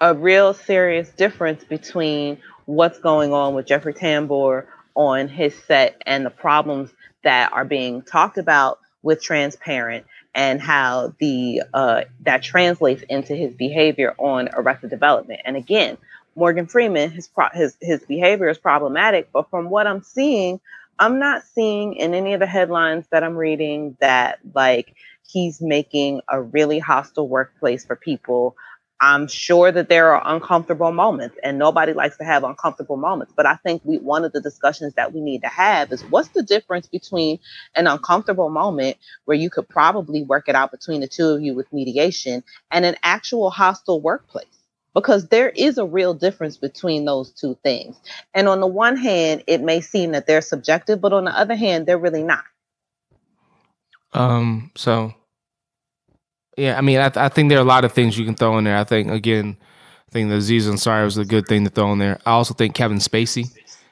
[0.00, 6.24] a real serious difference between what's going on with jeffrey tambor on his set and
[6.24, 6.90] the problems
[7.24, 13.54] that are being talked about with transparent and how the uh, that translates into his
[13.54, 15.98] behavior on arrested development and again
[16.36, 20.60] morgan freeman his pro- his his behavior is problematic but from what i'm seeing
[20.98, 24.94] I'm not seeing in any of the headlines that I'm reading that like
[25.28, 28.56] he's making a really hostile workplace for people.
[29.02, 33.46] I'm sure that there are uncomfortable moments and nobody likes to have uncomfortable moments, but
[33.46, 36.42] I think we one of the discussions that we need to have is what's the
[36.44, 37.40] difference between
[37.74, 41.52] an uncomfortable moment where you could probably work it out between the two of you
[41.52, 44.46] with mediation and an actual hostile workplace?
[44.94, 47.96] Because there is a real difference between those two things.
[48.34, 51.56] And on the one hand, it may seem that they're subjective, but on the other
[51.56, 52.44] hand, they're really not.
[54.12, 54.70] Um.
[54.76, 55.14] So,
[56.56, 56.76] yeah.
[56.76, 58.64] I mean, I, I think there are a lot of things you can throw in
[58.64, 58.76] there.
[58.76, 59.56] I think again,
[60.08, 62.18] I think the Aziz Ansari was a good thing to throw in there.
[62.26, 63.46] I also think Kevin Spacey,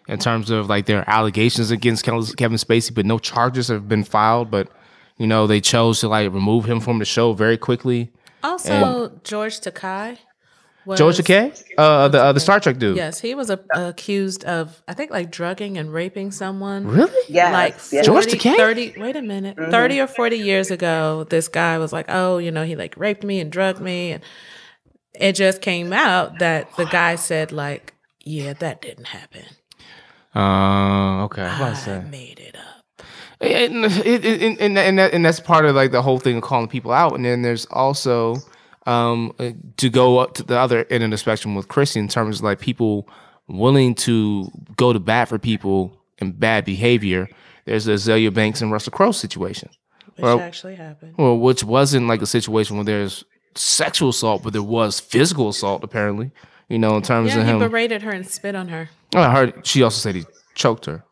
[0.08, 2.22] in terms of like there are allegations against Kevin
[2.58, 4.50] Spacey, but no charges have been filed.
[4.50, 4.68] But
[5.16, 8.10] you know, they chose to like remove him from the show very quickly.
[8.42, 10.18] Also, George Takei.
[10.90, 12.96] Was, George Takei, uh, the uh, the Star Trek dude.
[12.96, 16.86] Yes, he was a, accused of, I think, like drugging and raping someone.
[16.86, 17.12] Really?
[17.28, 17.52] Yeah.
[17.52, 18.06] like yes.
[18.06, 18.56] 40, George Takei?
[18.56, 19.70] 30 wait a minute Mhm.
[19.70, 23.24] 30 or 40 years ago this guy was like oh you know he like raped
[23.24, 24.22] me and drugged me and
[25.14, 29.44] it just came out that the guy said like yeah that didn't happen
[30.34, 31.42] Uh, okay.
[31.42, 32.08] I was about to i say.
[32.10, 33.06] made it up
[33.40, 36.36] and, it, it, and, and, and, that, and that's part of like the whole thing
[36.36, 38.36] of calling people out and then there's also
[38.90, 42.08] um uh, to go up to the other end of the spectrum with chrissy in
[42.08, 43.08] terms of like people
[43.46, 45.78] willing to go to bat for people
[46.18, 47.28] in bad behavior
[47.66, 49.68] there's the Azealia Banks and russell crowe situation
[50.16, 51.14] which Well- actually happened.
[51.16, 53.24] Well, which wasn't like a situation where there's
[53.54, 56.30] sexual assault, but there was physical assault apparently.
[56.68, 57.58] You know, in terms Yeah, of he him.
[57.58, 58.90] berated her and spit on her.
[59.14, 60.24] Oh, I heard she also said he
[60.54, 61.04] choked her.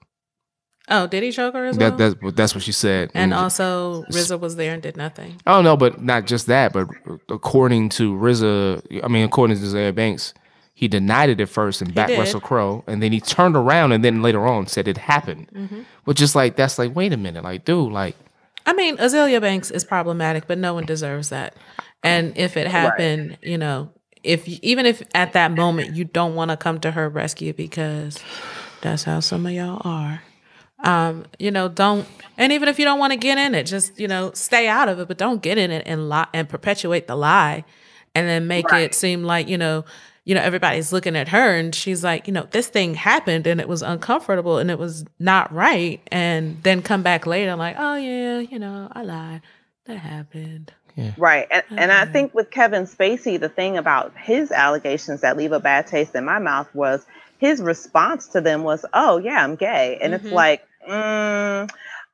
[0.90, 1.90] Oh, did he choke her as well?
[1.90, 3.10] That that's what that's what she said.
[3.14, 5.40] and also, RZA was there and did nothing.
[5.46, 6.72] Oh no, but not just that.
[6.72, 6.88] But
[7.28, 10.34] according to RZA, I mean, according to Zaire Banks,
[10.74, 12.12] he denied it at first and backed.
[12.12, 15.48] Russell Crowe, and then he turned around and then later on said it happened.
[15.52, 15.80] Mm-hmm.
[16.04, 18.16] Which is like that's like, wait a minute, like, dude, like,
[18.64, 21.54] I mean, Azealia Banks is problematic, but no one deserves that.
[22.02, 23.90] And if it happened, you know,
[24.22, 28.18] if even if at that moment you don't want to come to her rescue because
[28.80, 30.22] that's how some of y'all are,
[30.84, 32.06] um, you know, don't.
[32.36, 34.88] And even if you don't want to get in it, just you know, stay out
[34.88, 37.64] of it, but don't get in it and lie and perpetuate the lie,
[38.14, 38.82] and then make Right.
[38.82, 39.84] it seem like you know.
[40.24, 43.62] You know, everybody's looking at her and she's like, you know, this thing happened and
[43.62, 46.02] it was uncomfortable and it was not right.
[46.12, 49.40] And then come back later like, oh, yeah, you know, I lied.
[49.86, 50.70] That happened.
[51.16, 51.46] Right.
[51.50, 55.60] And, and I think with Kevin Spacey, the thing about his allegations that leave a
[55.60, 57.06] bad taste in my mouth was
[57.38, 60.32] his response to them was, "Oh yeah, I'm gay," and it's Mhm.
[60.32, 61.70] like, mm,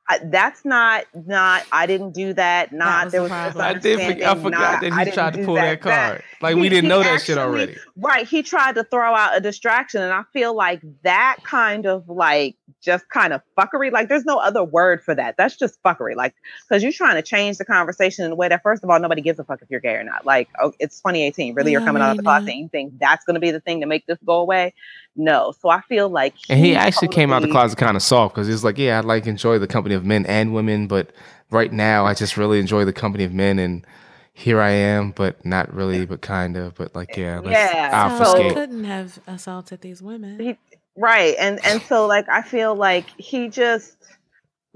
[0.07, 1.63] I, that's not not.
[1.71, 2.71] I didn't do that.
[2.71, 3.65] Not was there was problem.
[3.65, 3.99] I did.
[3.99, 6.23] Forget, I forgot not, that I he didn't tried to pull that, card.
[6.41, 7.75] Like we He- didn't he know that shit already.
[7.97, 8.27] Right.
[8.27, 10.01] He tried to throw out a distraction.
[10.03, 14.37] And I feel like that kind of like just kind of fuckery, like there's no
[14.37, 15.37] other word for that.
[15.37, 16.15] That's just fuckery.
[16.15, 16.35] Like,
[16.69, 19.21] because you're trying to change the conversation in a way that, first of all, nobody
[19.23, 20.23] gives a fuck if you're gay or not.
[20.23, 21.55] Like, oh, it's 2018.
[21.55, 23.49] Really, you're Yeah, coming out of the closet and you think that's going to be
[23.49, 24.75] the thing to make this go away?
[25.15, 25.53] No.
[25.59, 26.33] So I feel like.
[26.49, 28.97] And he he's actually came out the closet kind of soft because he's like, yeah,
[28.97, 31.11] I like enjoy the company of men and women, but
[31.51, 33.85] right now I just really enjoy the company of men, and
[34.33, 38.43] here I am, but not really, but kind of, but like, yeah, let's Yeah, So
[38.43, 40.39] he couldn't have assaulted these women.
[40.39, 40.57] He-
[40.97, 43.97] right and and so like i feel like he just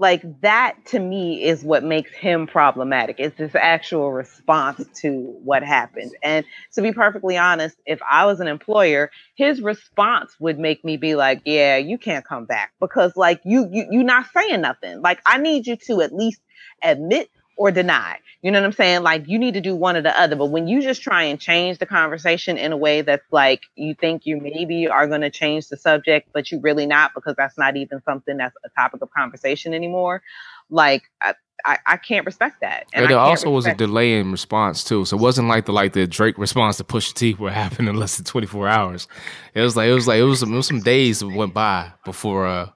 [0.00, 5.62] like that to me is what makes him problematic it's this actual response to what
[5.62, 6.12] happened.
[6.22, 10.96] And to be perfectly honest if i was an employer his response would make me
[10.96, 12.72] be like yeah you can't come back.
[12.80, 15.02] Because like you, you you're not saying nothing.
[15.02, 16.40] Like i need you to at least
[16.82, 18.18] admit or deny.
[18.42, 19.02] You know what i'm saying?
[19.02, 20.34] Like you need to do one or the other.
[20.36, 23.94] But when you just try and change the conversation in a way that's like you
[23.94, 27.58] think you maybe are going to change the subject but you really not because that's
[27.58, 30.22] not even something that's a topic of conversation anymore
[30.70, 31.34] like i
[31.64, 32.86] i, I can't respect that.
[32.92, 35.72] And I there also was a delay in response too, so it wasn't like the
[35.72, 39.08] like the Drake response to Pusha T where happened in less than twenty four hours.
[39.54, 41.54] It was like it was like it was some, it was some days that went
[41.54, 42.70] by before uh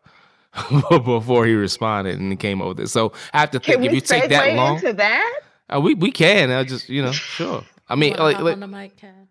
[1.05, 2.89] before he responded and he came up with it.
[2.89, 5.41] So I have to can think if you take that long, into that
[5.75, 6.51] uh, we we can.
[6.51, 7.65] I just you know sure.
[7.89, 9.29] I mean Wanna like, like on the mic, Ken?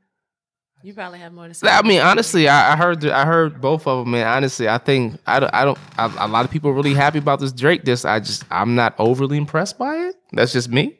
[0.83, 1.69] You probably have more to say.
[1.69, 4.77] I mean, honestly, I, I heard the, I heard both of them, and honestly, I
[4.79, 7.53] think I don't, I don't I, a lot of people are really happy about this
[7.53, 7.85] Drake.
[7.85, 10.15] This I just I'm not overly impressed by it.
[10.33, 10.99] That's just me,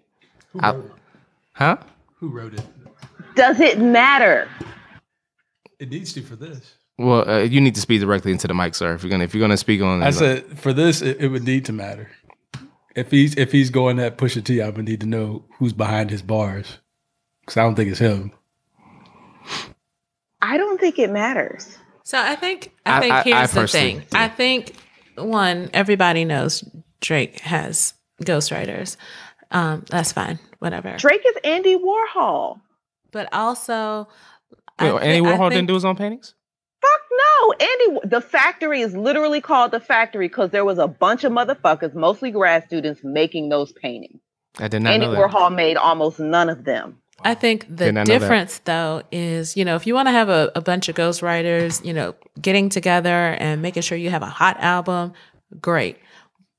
[0.54, 0.92] Who I- it?
[1.52, 1.78] huh?
[2.20, 2.64] Who wrote it?
[3.36, 4.48] does it matter
[5.80, 6.76] It needs to for this.
[6.98, 8.94] Well, uh, you need to speak directly into the mic, sir.
[8.94, 11.44] If you're gonna if you're gonna speak on, I said for this, it, it would
[11.44, 12.10] need to matter.
[12.96, 16.12] If he's if he's going at Pusha T, I would need to know who's behind
[16.12, 16.78] his bars,
[17.42, 18.32] because I don't think it's him.
[20.42, 23.62] i don't think it matters So I think I- I think I- I here's the
[23.62, 24.08] personally- thing.
[24.14, 24.74] I think
[25.16, 26.64] one, everybody knows
[27.02, 28.98] Drake has ghostwriters.
[29.52, 30.96] Um, that's fine, whatever.
[30.98, 32.60] drake is andy warhol
[33.12, 34.08] But also,
[34.82, 36.34] Wait, thi- Andy I Warhol think- didn't do his own paintings.
[37.18, 37.68] Fuck no.
[37.68, 41.94] Andy, the factory is literally called the factory because there was a bunch of motherfuckers,
[41.94, 44.20] mostly grad students, making those paintings.
[44.60, 45.32] I did not Andy know that.
[45.32, 47.00] Warhol made almost none of them.
[47.22, 48.20] I think the Did not know that.
[48.20, 51.84] difference, though, is you know if you want to have a, a bunch of ghostwriters,
[51.86, 55.14] you know, getting together and making sure you have a hot album,
[55.60, 55.98] great.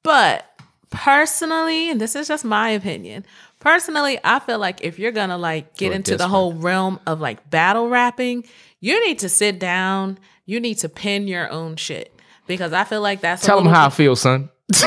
[0.03, 0.47] But
[0.91, 3.27] personally, and this is just my opinion,
[3.61, 7.51] personally, I feel like if you're gonna like get into the whole realm of like
[7.51, 8.45] battle rapping,
[8.81, 10.19] you need to sit down.
[10.47, 12.15] You need to pin your own shit
[12.47, 14.51] because I feel like that's Tell little how I feel, son.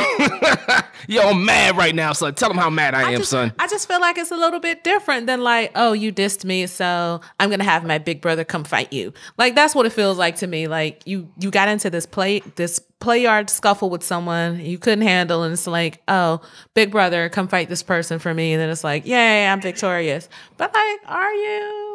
[1.07, 2.33] Yo, I'm mad right now, son.
[2.33, 3.53] Tell him how mad I, I am, just, son.
[3.59, 6.65] I just feel like it's a little bit different than like, oh, you dissed me,
[6.67, 9.13] so I'm gonna have my big brother come fight you.
[9.37, 10.67] Like that's what it feels like to me.
[10.67, 15.05] Like you you got into this play this play yard scuffle with someone you couldn't
[15.05, 16.41] handle, and it's like, oh,
[16.73, 20.27] big brother, come fight this person for me, and then it's like, yay, I'm victorious.
[20.57, 21.86] But like, are you?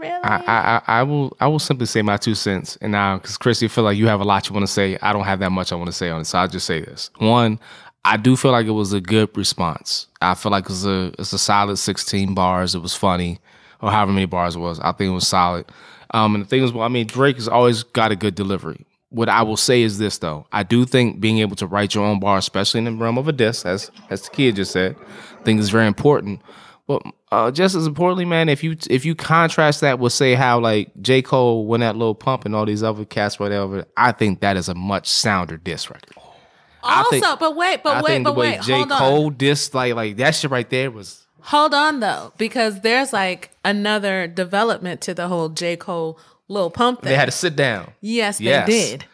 [0.00, 0.12] Really?
[0.22, 3.66] I, I, I will I will simply say my two cents, and now because Chrissy,
[3.66, 4.98] I feel like you have a lot you want to say.
[5.00, 6.80] I don't have that much I want to say on it, so I'll just say
[6.80, 7.10] this.
[7.18, 7.58] One,
[8.04, 10.06] I do feel like it was a good response.
[10.20, 12.74] I feel like it's a it's a solid 16 bars.
[12.74, 13.38] It was funny,
[13.80, 14.78] or however many bars it was.
[14.80, 15.66] I think it was solid.
[16.12, 18.84] Um, and the thing is, well, I mean, Drake has always got a good delivery.
[19.10, 20.46] what I will say is this though.
[20.52, 23.28] I do think being able to write your own bar, especially in the realm of
[23.28, 24.96] a diss, as as the kid just said,
[25.40, 26.40] I think is very important.
[26.86, 30.60] But uh, just as importantly, man, if you if you contrast that with say how
[30.60, 31.22] like J.
[31.22, 34.68] Cole went at Lil Pump and all these other cats, whatever, I think that is
[34.68, 36.14] a much sounder diss record.
[36.82, 38.74] Also, think- but wait, but I wait, but wait, J.
[38.74, 38.98] hold on.
[38.98, 43.50] Cole dissed like like that shit right there was Hold on though, because there's like
[43.64, 45.76] another development to the whole J.
[45.76, 46.18] Cole
[46.48, 47.10] Lil Pump thing.
[47.10, 47.92] they had to sit down.
[48.00, 49.04] yes, they did.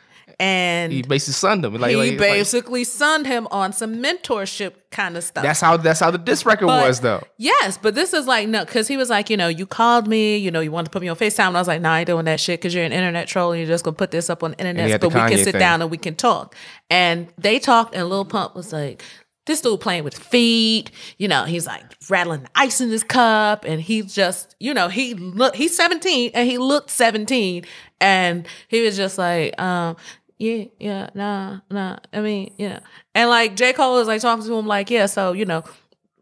[0.40, 1.74] And He he, basically sunned him.
[1.74, 5.44] Like, like- like- basically sunned him on some mentorship kind of stuff.
[5.44, 7.22] that's how that's how the diss record But- was though.
[7.37, 10.38] Yes, but this is like no, because he was like, you know, you called me,
[10.38, 11.98] you know, you wanted to put me on Facetime, and I was like, nah, I
[12.00, 14.31] ain't doing that shit because you're an internet troll and you're just gonna put this
[14.31, 15.59] up on the internet, but we can sit thing.
[15.61, 16.57] down and we can talk.
[16.88, 19.03] And they talked, and Lil Pump was like.
[19.46, 23.64] This dude playing with feet, you know, he's like rattling the ice in his cup,
[23.64, 27.64] and he just, you know, he look he's 17 and he looked 17,
[28.00, 29.96] and he was just like, um,
[30.40, 31.98] yeah, yeah, nah, nah.
[32.14, 32.81] I mean, yeah.
[33.14, 33.74] And like J.
[33.74, 35.62] Cole is like talking to him like, yeah, so you know,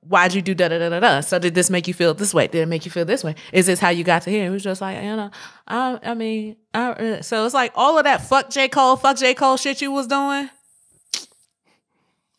[0.00, 1.20] why'd you do da da da da da?
[1.20, 2.48] So did this make you feel this way?
[2.48, 3.36] Did it make you feel this way?
[3.52, 4.46] Is this how you got to here?
[4.46, 5.30] It was just like, you know,
[5.68, 8.66] I, I mean, I, uh, so it's like all of that fuck J.
[8.68, 9.34] Cole, fuck J.
[9.34, 10.50] Cole shit you was doing.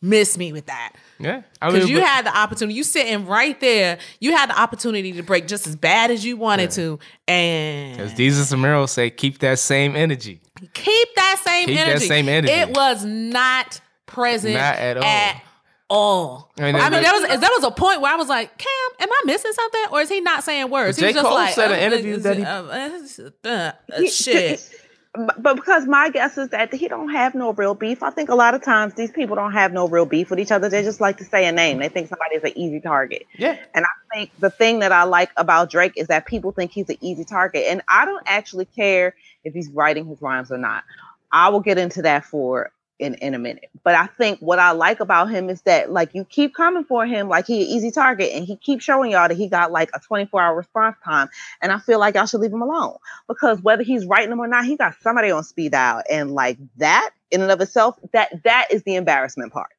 [0.02, 0.94] Miss me with that.
[1.18, 5.22] Yeah, Because you had the opportunity, you sitting right there, you had the opportunity to
[5.22, 9.58] break just as bad as you wanted to, and as Jesus Amiro say, keep that
[9.58, 10.40] same energy.
[10.72, 12.06] keep that same Keep that energy.
[12.06, 12.52] same energy.
[12.52, 15.04] It was not present Not at all.
[15.04, 15.42] At
[15.90, 16.52] all.
[16.58, 18.56] I I mean, mean, that- there was there was a point where I was like,
[18.56, 18.68] "Cam,
[19.00, 21.06] am I missing something, or is he not saying words?" J.
[21.06, 23.48] He's just Cole like, said uh, an interview uh, that he- uh, uh,
[23.92, 24.70] uh, He- shit.
[25.12, 28.00] But because my guess is that he don't have no real beef.
[28.02, 30.52] I think a lot of times these people don't have no real beef with each
[30.52, 30.68] other.
[30.68, 31.78] They just like to say a name.
[31.78, 33.26] They think somebody is an easy target.
[33.36, 33.58] Yeah.
[33.74, 36.88] And I think the thing that I like about Drake is that people think he's
[36.90, 37.64] an easy target.
[37.66, 40.84] And I don't actually care if he's writing his rhymes or not.
[41.32, 42.70] I will get into that for
[43.00, 43.70] in, in a minute.
[43.82, 47.06] But I think what I like about him is that like you keep coming for
[47.06, 49.90] him like he an easy target and he keeps showing y'all that he got like
[49.94, 51.28] a 24 hour response time.
[51.62, 54.46] And I feel like y'all should leave him alone because whether he's writing them or
[54.46, 56.02] not, he got somebody on speed dial.
[56.10, 59.70] And like that in and of itself, that that is the embarrassment part.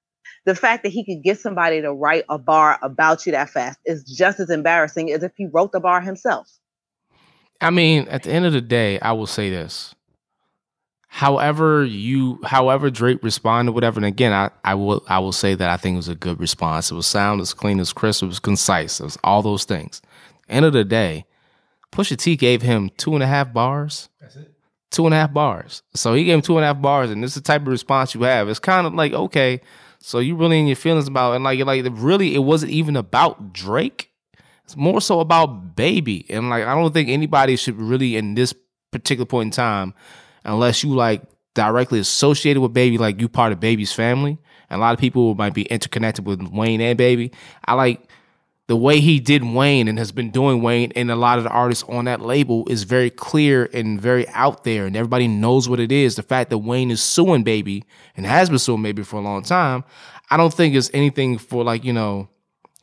[0.46, 3.80] The fact that he could get somebody to write a bar about you that fast
[3.86, 6.50] is just as embarrassing as if he wrote the bar himself.
[7.62, 9.94] I mean, at the end of the day, I will say this.
[11.14, 15.70] However, you however Drake responded, whatever, and again, I, I will I will say that
[15.70, 16.90] I think it was a good response.
[16.90, 19.42] It was sound, it was clean, it was crisp, it was concise, it was all
[19.42, 20.02] those things.
[20.48, 21.26] End of the day,
[21.92, 24.08] Pusha T gave him two and a half bars.
[24.22, 24.54] That's it.
[24.90, 25.84] Two and a half bars.
[25.94, 27.68] So he gave him two and a half bars, and this is the type of
[27.68, 28.48] response you have.
[28.48, 29.60] It's kind of like, okay,
[30.00, 33.52] so you really in your feelings about and like like really it wasn't even about
[33.52, 34.12] Drake.
[34.64, 36.26] It's more so about baby.
[36.30, 38.54] And like I don't think anybody should really in this
[38.92, 39.94] particular point in time,
[40.44, 41.24] unless you like
[41.54, 44.38] directly associated with baby, like you part of baby's family.
[44.70, 47.32] And a lot of people might be interconnected with Wayne and baby.
[47.66, 48.08] I like
[48.68, 51.50] the way he did Wayne and has been doing Wayne and a lot of the
[51.50, 55.82] artists on that label is very clear and very out there and everybody knows what
[55.82, 56.16] it is.
[56.16, 57.84] The fact that Wayne is suing Baby
[58.16, 59.84] and has been suing Baby for a long time,
[60.30, 62.30] I don't think it's anything for like, you know,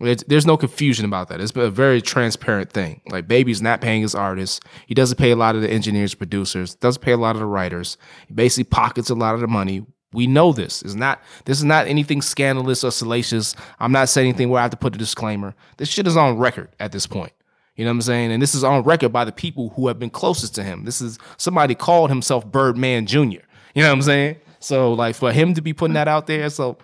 [0.00, 1.40] it's, there's no confusion about that.
[1.40, 3.00] It's a very transparent thing.
[3.08, 4.60] Like Baby's not paying his artists.
[4.86, 7.46] He doesn't pay a lot of the engineers, producers, doesn't pay a lot of the
[7.46, 7.96] writers.
[8.28, 9.84] He basically pockets a lot of the money.
[10.12, 10.82] We know this.
[10.82, 13.54] It's not this is not anything scandalous or salacious.
[13.78, 15.54] I'm not saying anything where I have to put a disclaimer.
[15.76, 17.32] This shit is on record at this point.
[17.74, 18.32] You know what I'm saying?
[18.32, 20.84] And this is on record by the people who have been closest to him.
[20.84, 23.18] This is somebody called himself Birdman Jr.
[23.20, 24.36] You know what I'm saying?
[24.60, 26.78] So like for him to be putting that out there, so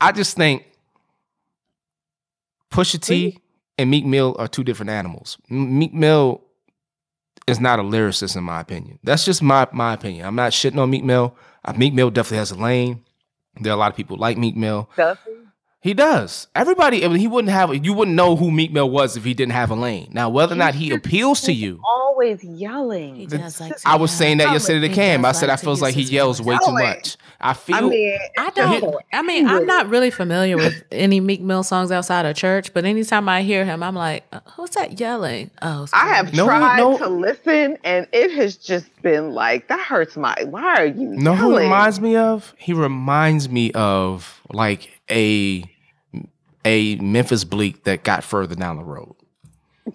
[0.00, 0.64] I just think
[2.76, 3.38] Pusha T
[3.78, 5.38] and Meek Mill are two different animals.
[5.48, 6.42] Meek Mill
[7.46, 8.98] is not a lyricist in my opinion.
[9.02, 10.26] That's just my my opinion.
[10.26, 11.34] I'm not shitting on Meek Mill.
[11.76, 13.02] Meek Mill definitely has a lane.
[13.60, 14.90] There are a lot of people like Meek Mill.
[14.94, 15.16] Does
[15.80, 15.90] he?
[15.90, 16.48] He does.
[16.54, 17.72] Everybody, I mean, he wouldn't have.
[17.84, 20.08] You wouldn't know who Meek Mill was if he didn't have a lane.
[20.12, 23.14] Now, whether or not he appeals to you, Always yelling.
[23.16, 24.54] He does like I was saying that Yelling.
[24.54, 25.24] yesterday to Cam.
[25.26, 26.46] I said like I to feels like he yells voice.
[26.46, 27.16] way too much.
[27.38, 27.76] I feel.
[27.76, 28.96] I mean, I don't.
[29.12, 32.86] I mean, I'm not really familiar with any Meek Mill songs outside of church, but
[32.86, 36.46] anytime I hear him, I'm like, uh, "Who's that yelling?" Oh, it's I have No,
[36.46, 36.96] tried no.
[36.96, 40.34] to listen, and it has just been like that hurts my.
[40.48, 41.10] Why are you?
[41.16, 42.54] No, who he reminds me of?
[42.56, 45.64] He reminds me of like a
[46.66, 49.14] a Memphis Bleek that got further down the road.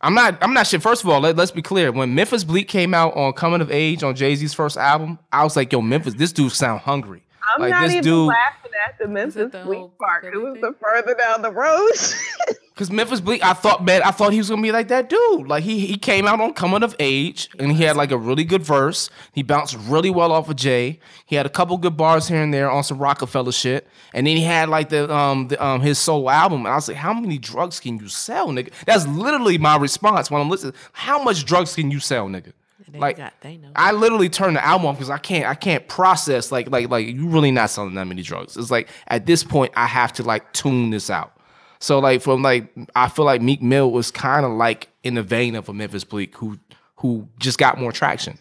[0.00, 0.38] I'm not.
[0.40, 0.80] I'm not shit.
[0.80, 1.90] First of all, let, let's be clear.
[1.92, 5.42] When Memphis Bleek came out on Coming of Age on Jay Z's first album, I
[5.44, 7.22] was like, "Yo, Memphis, this dude sound hungry."
[7.54, 8.28] I'm like not this even dude.
[8.28, 10.24] laughing at the Memphis the Bleek whole part.
[10.24, 11.90] It was the further down the road.
[12.74, 15.46] Cause Memphis Bleek, I thought, man, I thought he was gonna be like that dude.
[15.46, 18.44] Like he he came out on coming of age, and he had like a really
[18.44, 19.10] good verse.
[19.32, 20.98] He bounced really well off of Jay.
[21.26, 24.38] He had a couple good bars here and there on some Rockefeller shit, and then
[24.38, 26.60] he had like the um the, um his solo album.
[26.60, 28.72] And I was like, how many drugs can you sell, nigga?
[28.86, 30.74] That's literally my response when I'm listening.
[30.92, 32.52] How much drugs can you sell, nigga?
[32.92, 33.70] They Like got, they know.
[33.74, 37.06] I literally turned the album off because I can't I can't process like like like
[37.06, 38.56] you really not selling that many drugs.
[38.56, 41.36] It's like at this point I have to like tune this out.
[41.80, 45.22] So like from like I feel like Meek Mill was kind of like in the
[45.22, 46.58] vein of a Memphis Bleek who
[46.96, 48.38] who just got more traction.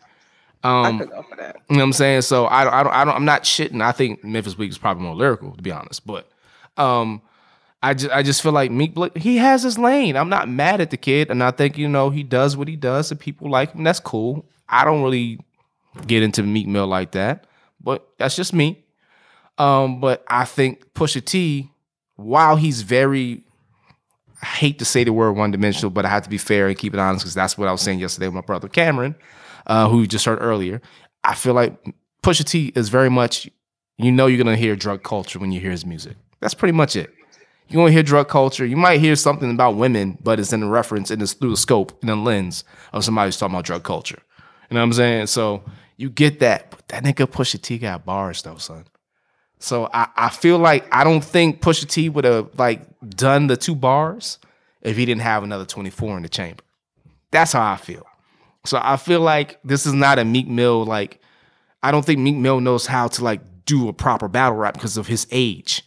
[0.64, 1.56] I could go for that.
[1.70, 2.22] You know what I'm saying?
[2.22, 3.82] So I don't I don't, I don't I'm not shitting.
[3.82, 6.30] I think Memphis Bleek is probably more lyrical to be honest, but
[6.78, 7.22] um
[7.84, 10.16] I just I just feel like Meek he has his lane.
[10.16, 12.76] I'm not mad at the kid and I think you know he does what he
[12.76, 13.84] does and people like him.
[13.84, 14.46] That's cool.
[14.70, 15.40] I don't really
[16.06, 17.48] get into Meek Mill like that,
[17.82, 18.84] but that's just me.
[19.58, 21.72] Um but I think Pusha T
[22.16, 23.44] while he's very
[24.44, 26.78] I hate to say the word one dimensional, but I have to be fair and
[26.78, 29.16] keep it honest because that's what I was saying yesterday with my brother Cameron,
[29.68, 30.82] uh, who you just heard earlier.
[31.24, 31.74] I feel like
[32.24, 33.50] Pusha T is very much,
[33.98, 36.16] you know, you're gonna hear drug culture when you hear his music.
[36.40, 37.12] That's pretty much it.
[37.72, 38.66] You're gonna hear drug culture.
[38.66, 41.58] You might hear something about women, but it's in a reference and it's through the
[41.58, 44.22] scope and the lens of somebody who's talking about drug culture.
[44.70, 45.28] You know what I'm saying?
[45.28, 45.64] So
[45.96, 48.86] you get that, but that nigga Pusha T got bars though, son.
[49.60, 53.56] So I, I feel like I don't think Pusha T would have like done the
[53.56, 54.38] two bars
[54.82, 56.64] if he didn't have another 24 in the chamber.
[57.32, 58.06] That's how I feel.
[58.66, 61.22] So I feel like this is not a Meek Mill like
[61.82, 64.98] I don't think Meek Mill knows how to like do a proper battle rap because
[64.98, 65.84] of his age.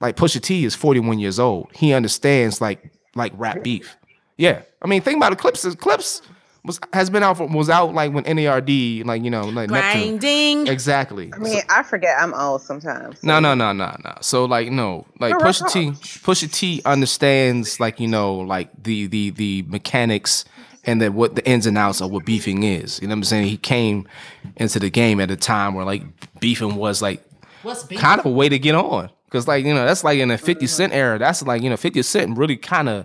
[0.00, 1.68] Like Pusha T is 41 years old.
[1.74, 3.96] He understands like like rap beef.
[4.36, 4.62] Yeah.
[4.82, 5.38] I mean, think about it.
[5.38, 6.20] Clipse is Clipse
[6.64, 10.18] was has been out for, was out like when N.E.R.D like you know like Neptune.
[10.18, 10.66] Grinding.
[10.66, 11.32] Exactly.
[11.32, 13.22] I mean, I forget I'm old sometimes.
[13.22, 14.14] No, no, no, no, no.
[14.20, 15.94] So like no, like No, Pusha rock T, on.
[15.94, 20.44] Pusha T understands like you know like the the the mechanics
[20.86, 23.00] and that what the ins and outs of what beefing is.
[23.00, 23.46] You know what I'm saying?
[23.48, 24.08] He came
[24.56, 26.02] into the game at a time where like
[26.40, 27.22] beefing was like
[27.62, 28.00] What's beef?
[28.00, 29.10] kind of a way to get on.
[29.34, 31.18] Cause like, you know, that's like in the 50 Cent era.
[31.18, 33.04] That's like, you know, 50 Cent really kind of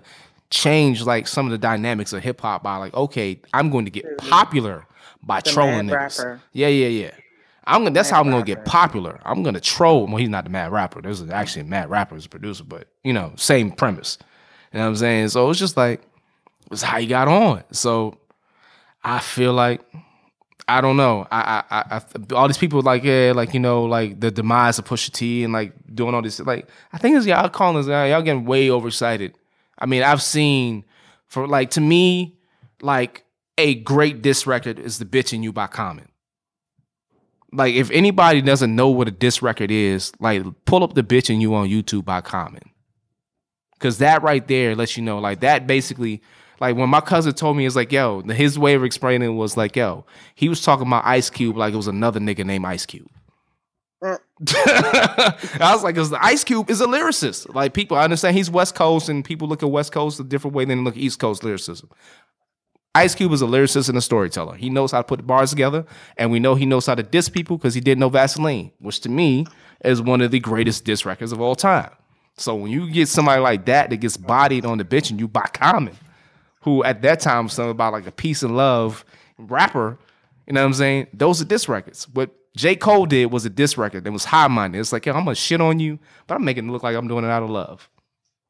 [0.50, 3.90] changed like some of the dynamics of hip hop by like, okay, I'm going to
[3.90, 4.86] get popular
[5.22, 6.18] by The trolling niggas.
[6.18, 6.40] rapper.
[6.52, 7.10] Yeah, yeah, yeah.
[7.66, 9.20] I'm gonna that's how I'm gonna get popular.
[9.24, 10.06] I'm gonna troll.
[10.06, 11.02] Well, he's not the mad rapper.
[11.02, 14.18] There's actually a mad rapper as a producer, but you know, same premise.
[14.72, 15.28] You know what I'm saying?
[15.28, 16.00] So it's just like
[16.72, 17.62] it's how he got on.
[17.70, 18.18] So
[19.04, 19.82] I feel like
[20.66, 21.28] I don't know.
[21.30, 24.78] I, I, I, I all these people like yeah, like you know, like the demise
[24.78, 26.40] of Pusha T and like doing all this.
[26.40, 29.34] Like I think it's y'all calling y'all getting way overexcited.
[29.78, 30.84] I mean, I've seen
[31.26, 32.38] for like to me,
[32.80, 33.24] like
[33.58, 36.08] a great diss record is the Bitch in Yoo by Common.
[37.52, 41.30] Like if anybody doesn't know what a diss record is, like pull up the Bitch
[41.30, 42.62] in Yoo on YouTube by Common.
[43.78, 46.22] Cause that right there lets you know, like that basically,
[46.60, 49.74] like when my cousin told me, it's like, yo, his way of explaining was like,
[49.74, 53.08] yo, he was talking about Ice Cube like it was another nigga named Ice Cube.
[54.48, 57.54] I was like, because the Ice Cube is a lyricist.
[57.54, 60.54] Like people, I understand he's West Coast, and people look at West Coast a different
[60.54, 61.90] way than they look at East Coast lyricism.
[62.94, 64.56] Ice Cube is a lyricist and a storyteller.
[64.56, 65.84] He knows how to put the bars together,
[66.16, 69.00] and we know he knows how to diss people because he did No Vaseline, which
[69.00, 69.46] to me
[69.84, 71.90] is one of the greatest diss records of all time.
[72.36, 75.28] So when you get somebody like that that gets bodied on the Bitch in Yoo
[75.28, 75.96] buy Common,
[76.62, 79.04] who at that time was something about like a peace and love
[79.38, 79.98] rapper,
[80.46, 81.06] you know what I'm saying?
[81.12, 82.08] Those are diss records.
[82.08, 82.76] What J.
[82.76, 84.80] Cole did was a diss record that was high minded.
[84.80, 87.08] It's like, yo, I'm gonna shit on you, but I'm making it look like I'm
[87.08, 87.88] doing it out of love.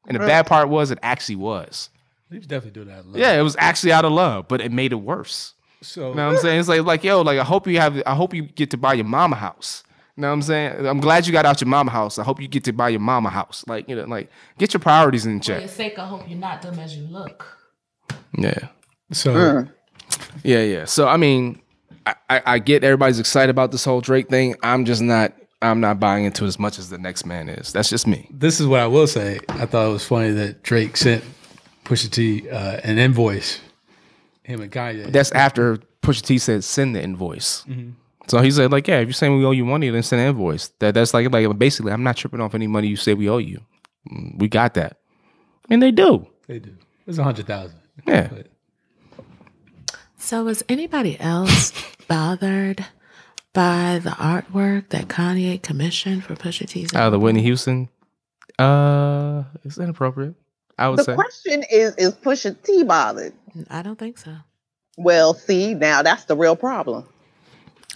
[0.07, 1.89] And the bad part was it actually was.
[2.31, 3.05] He was definitely doing that.
[3.05, 3.17] Love.
[3.17, 5.53] Yeah, it was actually out of love, but it made it worse.
[5.81, 6.59] So You know what I'm saying?
[6.59, 8.93] It's like, like, yo, like I hope you have I hope you get to buy
[8.93, 9.83] your mama house.
[10.15, 10.87] You know what I'm saying?
[10.87, 12.17] I'm glad you got out your mama house.
[12.17, 13.63] I hope you get to buy your mama house.
[13.67, 15.61] Like, you know, like get your priorities in check.
[15.61, 15.77] For check.
[15.77, 17.45] your sake, I hope you're not dumb as you look.
[18.37, 18.67] Yeah.
[19.11, 19.67] so.
[20.43, 20.85] Yeah, yeah.
[20.85, 21.60] So I mean,
[22.05, 24.55] I, I, get everybody's excited about this whole Drake thing.
[24.63, 27.71] I'm just not I'm not buying into it as much as the next man is.
[27.71, 28.27] That's just me.
[28.31, 29.39] this is what I will say.
[29.49, 31.23] I thought it was funny that Drake sent
[31.85, 33.59] Pusha T uh, an invoice.
[34.43, 35.11] Him and Kanye.
[35.11, 37.65] That's after Pusha T said send the invoice.
[38.27, 40.29] So he said, like, yeah, if you're saying we owe you money, then send an
[40.29, 40.69] invoice.
[40.79, 43.37] That that's like like basically, I'm not tripping off any money you say we owe
[43.37, 43.61] you.
[44.11, 44.97] Mm, We got that.
[45.69, 46.27] And they do.
[46.47, 46.75] they do.
[47.05, 47.79] It's a hundred thousand.
[48.07, 48.27] Yeah.
[48.27, 48.47] But
[50.21, 51.73] So, was anybody else
[52.07, 52.85] bothered
[53.53, 56.93] by the artwork that Kanye commissioned for Pusha T's?
[56.93, 57.89] Out of the Whitney Houston,
[58.59, 60.35] uh, it's inappropriate.
[60.77, 61.15] I would The say.
[61.15, 63.33] question is, is Pusha T bothered?
[63.69, 64.35] I don't think so.
[64.97, 67.05] Well, see, now that's the real problem.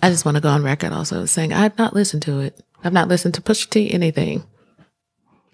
[0.02, 2.60] I just want to go on record also saying I've not listened to it.
[2.84, 4.44] I've not listened to Pusha T anything.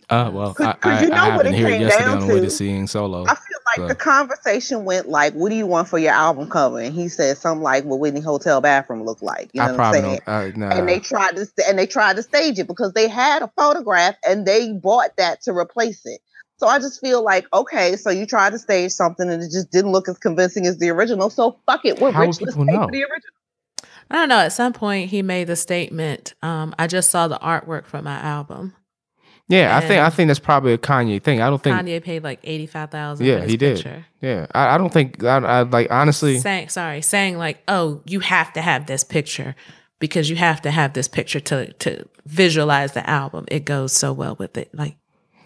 [0.09, 2.17] Uh, well, I, 'Cause I, you know I what happened it here came yesterday down
[2.21, 2.45] on the way to?
[2.45, 3.23] to seeing Solo.
[3.25, 6.79] I feel like the conversation went like, "What do you want for your album cover?"
[6.79, 9.79] And he said something like, "What Whitney Hotel bathroom look like?" You know I what
[9.79, 10.19] I'm saying?
[10.27, 10.69] Uh, nah.
[10.69, 14.15] and they tried to and they tried to stage it because they had a photograph
[14.27, 16.21] and they bought that to replace it.
[16.57, 19.71] So I just feel like, okay, so you tried to stage something and it just
[19.71, 21.31] didn't look as convincing as the original.
[21.31, 22.41] So fuck it, we're How would rich.
[22.41, 22.85] Let's people pay know?
[22.85, 23.33] for the original.
[24.11, 24.39] I don't know.
[24.39, 26.33] At some point, he made the statement.
[26.43, 28.75] Um, I just saw the artwork for my album.
[29.51, 31.41] Yeah, I think I think that's probably a Kanye thing.
[31.41, 31.75] I don't think.
[31.75, 33.25] Kanye paid like eighty five thousand.
[33.25, 33.75] Yeah, he did.
[33.75, 34.05] Picture.
[34.21, 35.23] Yeah, I, I don't think.
[35.23, 36.39] I, I like honestly.
[36.39, 39.55] Saying sorry, saying like, oh, you have to have this picture
[39.99, 43.45] because you have to have this picture to to visualize the album.
[43.49, 44.69] It goes so well with it.
[44.73, 44.95] Like,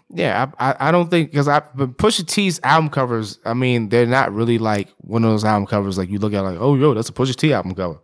[0.09, 3.39] Yeah, I, I, I don't think because I but Pusha T's album covers.
[3.43, 6.41] I mean, they're not really like one of those album covers like you look at
[6.41, 7.99] like, oh yo, that's a Pusha T album cover.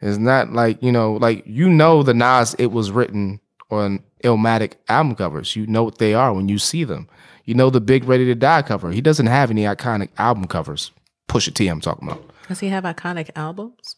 [0.00, 3.40] It's not like you know, like you know the Nas it was written
[3.70, 5.54] on Illmatic album covers.
[5.56, 7.08] You know what they are when you see them.
[7.44, 8.90] You know the Big Ready to Die cover.
[8.90, 10.90] He doesn't have any iconic album covers.
[11.28, 12.22] Pusha T, I'm talking about.
[12.48, 13.96] does he have iconic albums?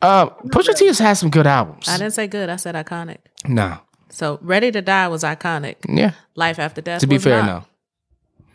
[0.00, 1.88] Uh, Pusha T has had some good albums.
[1.88, 2.48] I didn't say good.
[2.48, 3.18] I said iconic.
[3.46, 3.78] Nah,
[4.10, 5.76] So, Ready to Die was iconic.
[5.88, 6.12] yeah.
[6.34, 7.00] Life After Death.
[7.00, 7.46] To be was fair, not.
[7.46, 7.64] no.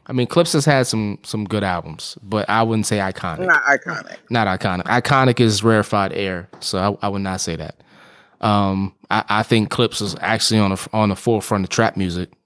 [0.05, 3.45] I mean, Clipse has had some some good albums, but I wouldn't say iconic.
[3.47, 4.17] Not iconic.
[4.29, 4.83] not iconic.
[4.83, 7.75] Iconic is rarefied air, so I, I would not say that.
[8.43, 12.29] Um, I, I think Clipse is actually on the on the forefront of trap music.
[12.31, 12.39] You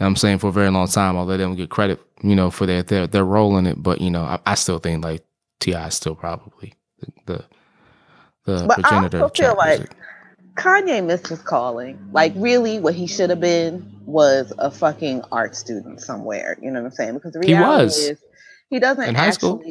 [0.00, 2.34] know what I'm saying for a very long time, although they don't get credit, you
[2.34, 3.82] know, for their their their role in it.
[3.82, 5.24] But you know, I, I still think like
[5.60, 5.86] T.I.
[5.86, 7.44] is still probably the the,
[8.44, 9.96] the But I also feel like music.
[10.56, 11.98] Kanye missed his calling.
[12.12, 16.58] Like, really, what he should have been was a fucking art student somewhere.
[16.62, 17.14] You know what I'm saying?
[17.14, 17.98] Because the He reality was.
[17.98, 18.18] is,
[18.70, 19.62] he doesn't In high school?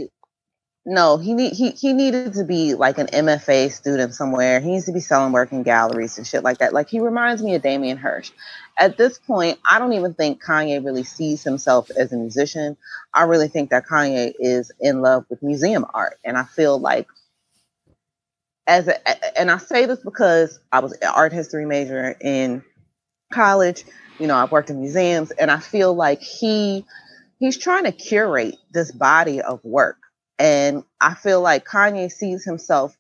[0.86, 4.60] No, he need he he needed to be like an MFA student somewhere.
[4.60, 6.74] He needs to be selling work in galleries and shit like that.
[6.74, 8.34] Like he reminds me of Damien Hirst.
[8.78, 12.76] At this point, I don't even think Kanye really sees himself as a musician.
[13.14, 17.08] I really think that Kanye is in love with museum art, and I feel like
[18.68, 22.64] as a, and I say this because I was an art history major in
[23.32, 23.86] college.
[24.20, 26.86] You know, I've worked in museums, and I feel like he
[27.40, 29.98] he's trying to curate this body of work,
[30.40, 32.98] and I feel like Kanye sees himself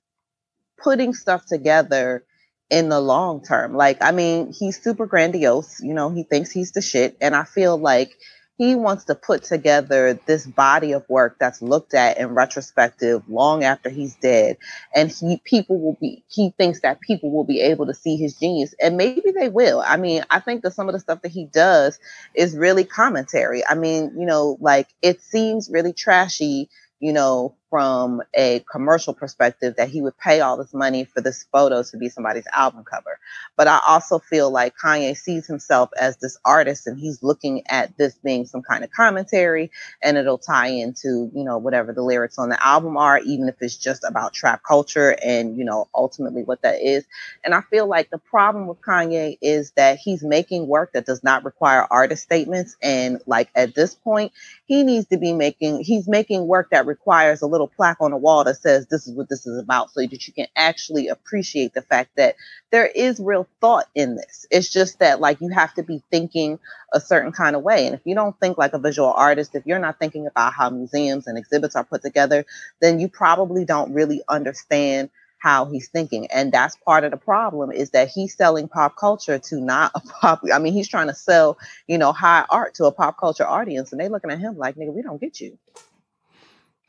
[0.78, 2.24] putting stuff together
[2.70, 3.76] in the long term.
[3.76, 5.80] Like, I mean, he's super grandiose.
[5.82, 8.16] You know, he thinks he's the shit, and I feel like
[8.58, 13.64] he wants to put together this body of work that's looked at in retrospective long
[13.64, 14.58] after he's dead
[14.96, 18.38] and he people will be he thinks that people will be able to see his
[18.38, 21.32] genius and maybe they will i mean i think that some of the stuff that
[21.32, 22.00] he does
[22.36, 26.70] is really commentary i mean you know like it seems really trashy
[27.04, 31.48] you know from a commercial perspective that he would pay all this money for this
[31.52, 33.18] photo to be somebody's album cover.
[33.58, 37.98] But i also feel like kanye sees himself as this artist and he's looking at
[37.98, 39.72] this being some kind of commentary
[40.04, 43.56] and it'll tie into you know whatever the lyrics on the album are even if
[43.60, 47.06] it's just about trap culture and you know ultimately what that is.
[47.44, 51.24] And i feel like the problem with kanye is that he's making work that does
[51.24, 52.78] not require artist statements.
[52.84, 54.32] And like at this point
[54.68, 58.18] he needs to be making he's making work that requires a little plaque on the
[58.18, 61.74] wall that says this is what this is about so that you can actually appreciate
[61.74, 62.36] the fact that
[62.72, 66.60] there is real thought in this it's just that like you have to be thinking
[66.94, 67.86] a certain kind of way.
[67.86, 70.70] And if you don't think like a visual artist, if you're not thinking about how
[70.70, 72.46] museums and exhibits are put together,
[72.82, 75.10] then you probably don't really understand
[75.40, 76.28] how he's thinking.
[76.28, 80.00] And that's part of the problem is that he's selling pop culture to not a
[80.00, 80.42] pop.
[80.54, 81.58] I mean, he's trying to sell,
[81.88, 83.92] you know, high art to a pop culture audience.
[83.92, 85.58] And they looking at him like, nigga, we don't get you.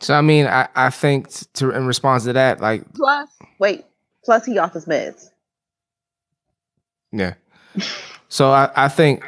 [0.00, 3.28] So I mean, I, I think to in response to that, like Plus,
[3.58, 3.84] wait,
[4.24, 5.30] plus he off his meds.
[7.12, 7.34] Yeah.
[8.30, 9.22] So I, I think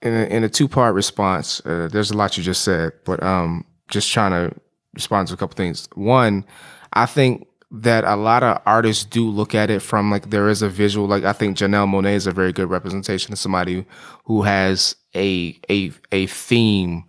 [0.00, 3.22] in a, in a two part response, uh, there's a lot you just said, but
[3.22, 4.58] um, just trying to
[4.94, 5.86] respond to a couple things.
[5.96, 6.46] One,
[6.94, 10.62] I think that a lot of artists do look at it from like there is
[10.62, 11.06] a visual.
[11.06, 13.84] Like I think Janelle Monáe is a very good representation of somebody
[14.24, 17.04] who has a a a theme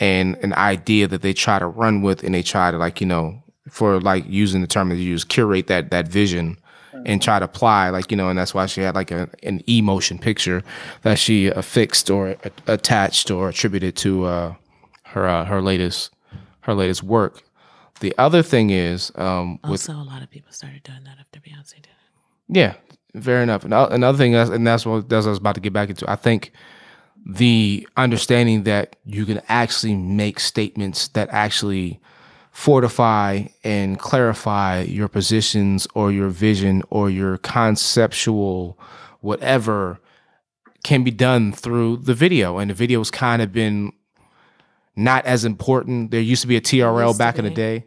[0.00, 3.06] and an idea that they try to run with, and they try to like you
[3.06, 6.56] know for like using the term that you use, curate that that vision
[7.06, 9.62] and try to apply like you know and that's why she had like a, an
[9.68, 10.64] emotion picture
[11.02, 12.34] that she affixed or
[12.66, 14.54] attached or attributed to uh,
[15.04, 16.10] her uh, her latest
[16.62, 17.44] her latest work
[18.00, 21.40] the other thing is um, with Also, a lot of people started doing that after
[21.40, 22.56] Beyonce did it.
[22.56, 22.74] yeah,
[23.20, 23.64] fair enough.
[23.64, 26.08] And another thing, and that's what that's what I was about to get back into.
[26.10, 26.52] I think
[27.26, 32.00] the understanding that you can actually make statements that actually
[32.50, 38.78] fortify and clarify your positions or your vision or your conceptual
[39.20, 40.00] whatever
[40.82, 42.58] can be done through the video.
[42.58, 43.92] And the video's kind of been
[44.96, 46.10] not as important.
[46.10, 47.84] There used to be a trl back in the day.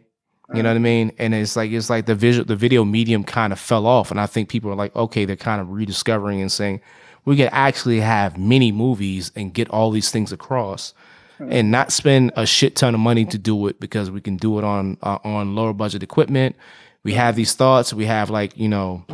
[0.54, 1.12] You know what i mean?
[1.18, 4.10] And it's like it's like the visual the video medium kind of fell off.
[4.10, 6.80] And i think people are like okay they're kind of rediscovering and saying
[7.24, 10.92] we can actually have mini movies and get all these things across
[11.38, 14.58] and not spend a shit ton of money to do it because we can do
[14.58, 16.56] it on uh, on lower budget equipment.
[17.04, 17.92] We have these thoughts.
[17.92, 19.04] We have like you know,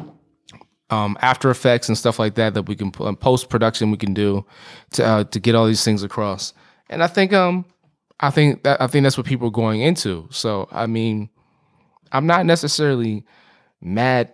[0.90, 4.44] um, After Effects and stuff like that that we can post production we can do
[4.92, 6.52] to uh, to get all these things across.
[6.90, 7.64] And I think um
[8.20, 10.28] I think that I think that's what people are going into.
[10.30, 11.30] So I mean,
[12.12, 13.24] I'm not necessarily
[13.80, 14.32] mad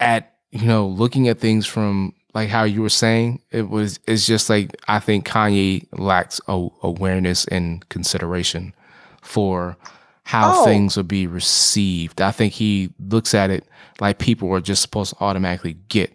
[0.00, 4.26] at you know looking at things from like how you were saying it was it's
[4.26, 8.74] just like i think kanye lacks a, awareness and consideration
[9.22, 9.76] for
[10.24, 10.64] how Oh.
[10.64, 13.64] things will be received i think he looks at it
[14.00, 16.12] like people are just supposed to automatically get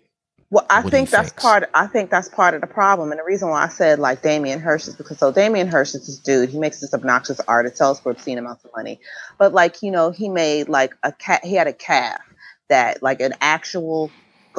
[0.51, 1.41] Well, I What do you think that's think?
[1.41, 1.69] part.
[1.75, 4.59] I think that's part of the problem, and the reason why I said like Damien
[4.59, 6.49] Hirst is because so Damien Hirst is this dude.
[6.49, 7.67] He makes this obnoxious art.
[7.67, 8.99] It sells for obscene amounts of money,
[9.37, 11.45] but like you know, he made like a cat.
[11.45, 12.19] He had a calf
[12.67, 14.09] that like an actual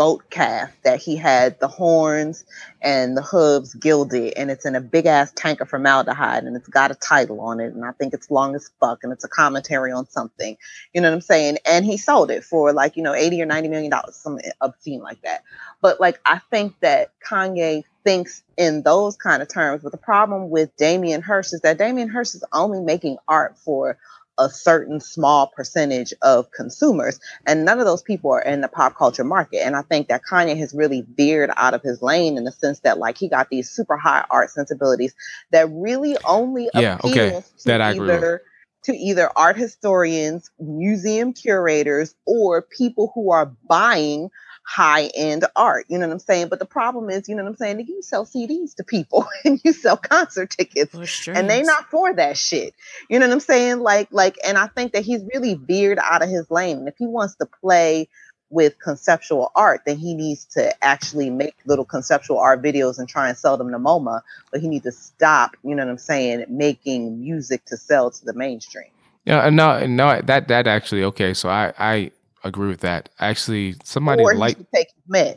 [0.01, 2.47] goat calf that he had the horns
[2.81, 6.69] and the hooves gilded, and it's in a big ass tank of formaldehyde, and it's
[6.69, 9.29] got a title on it, and I think it's long as fuck, and it's a
[9.29, 10.57] commentary on something.
[10.95, 11.59] You know what I'm saying?
[11.67, 15.03] And he sold it for like you know eighty or ninety million dollars, something obscene
[15.03, 15.43] like that.
[15.83, 19.83] But like I think that Kanye thinks in those kind of terms.
[19.83, 23.99] But the problem with Damien Hirst is that Damien Hirst is only making art for
[24.41, 28.97] a certain small percentage of consumers, and none of those people are in the pop
[28.97, 29.59] culture market.
[29.59, 32.81] And I think that Kanye has really veered out of his lane in the sense
[32.81, 35.15] that like he got these super high art sensibilities
[35.53, 37.43] that really only Yeah, okay.
[37.59, 38.43] to That I agree either
[38.85, 44.31] to either art historians, museum curators, or people who are buying
[44.71, 45.85] high end art.
[45.89, 46.49] You know what I'm saying?
[46.49, 47.85] But the problem is, you know what I'm saying?
[47.89, 50.95] You sell CDs to people and you sell concert tickets.
[50.95, 52.75] Or And they not for that shit.
[53.09, 53.81] You know what I'm saying?
[53.81, 56.79] Like, like, and I think that he's really veered out of his lane.
[56.79, 58.09] And if he wants to play
[58.49, 63.29] with conceptual art, then he needs to actually make little conceptual art videos and try
[63.29, 64.23] and sell them to MoMA.
[64.53, 68.25] But he needs to stop, you know what I'm saying, making music to sell to
[68.25, 68.91] the mainstream.
[69.25, 72.11] yeah no no that that actually okay so i i
[72.45, 75.37] agree with that actually somebody or like take meds.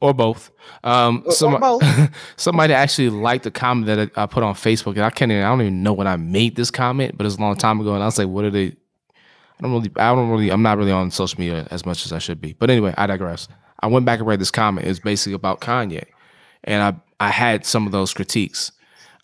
[0.00, 0.50] or both.
[0.84, 2.10] Um, Or- or both.
[2.36, 5.32] somebody actually liked a comment that I I put on Facebook, and I can't.
[5.32, 7.80] Even, I don't even know when I made this comment, but it's a long time
[7.80, 8.66] ago, and I was like, "What are they?"
[9.58, 9.90] I don't really.
[9.96, 10.50] I don't really.
[10.50, 12.52] I'm not really on social media as much as I should be.
[12.52, 13.48] But anyway, I digress.
[13.80, 14.86] I went back and read this comment.
[14.86, 16.04] It's basically about Kanye,
[16.64, 18.72] and I I had some of those critiques.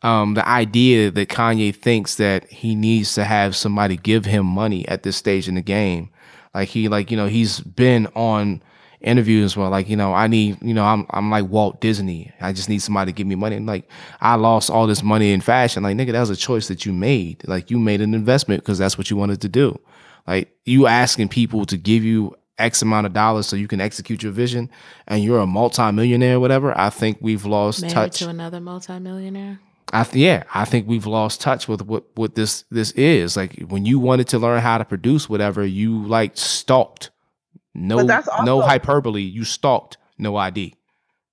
[0.02, 4.88] Um, the idea that Kanye thinks that he needs to have somebody give him money
[4.88, 6.10] at this stage in the game,
[6.54, 8.62] like he like you know he's been on
[9.00, 12.32] interviews where like you know I need you know I'm I'm like Walt Disney.
[12.40, 13.56] I just need somebody to give me money.
[13.56, 13.88] And like
[14.20, 15.82] I lost all this money in fashion.
[15.82, 17.46] Like nigga, that was a choice that you made.
[17.46, 19.78] Like you made an investment because that's what you wanted to do.
[20.26, 24.22] Like you asking people to give you X amount of dollars so you can execute
[24.22, 24.70] your vision,
[25.08, 26.76] and you're a multimillionaire, or whatever.
[26.78, 28.18] I think we've lost Married touch.
[28.20, 29.58] to another multimillionaire.
[29.92, 33.36] I th- yeah, I think we've lost touch with what what this this is.
[33.36, 37.10] Like when you wanted to learn how to produce whatever, you like stalked.
[37.74, 37.96] No,
[38.44, 39.22] no hyperbole.
[39.22, 39.96] You stalked.
[40.18, 40.74] No ID.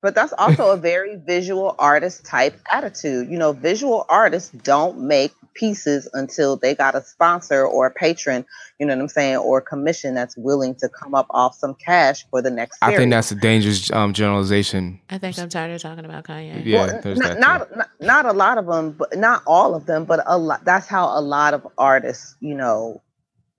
[0.01, 3.29] But that's also a very visual artist type attitude.
[3.29, 8.45] You know, visual artists don't make pieces until they got a sponsor or a patron,
[8.79, 11.75] you know what I'm saying, or a commission that's willing to come up off some
[11.75, 12.95] cash for the next series.
[12.95, 15.01] I think that's a dangerous um, generalization.
[15.09, 16.63] I think I'm tired of talking about Kanye.
[16.65, 19.85] Yeah, Well, there's not, not, not not a lot of them, but not all of
[19.85, 20.63] them, but a lot.
[20.63, 23.01] That's how a lot of artists, you know,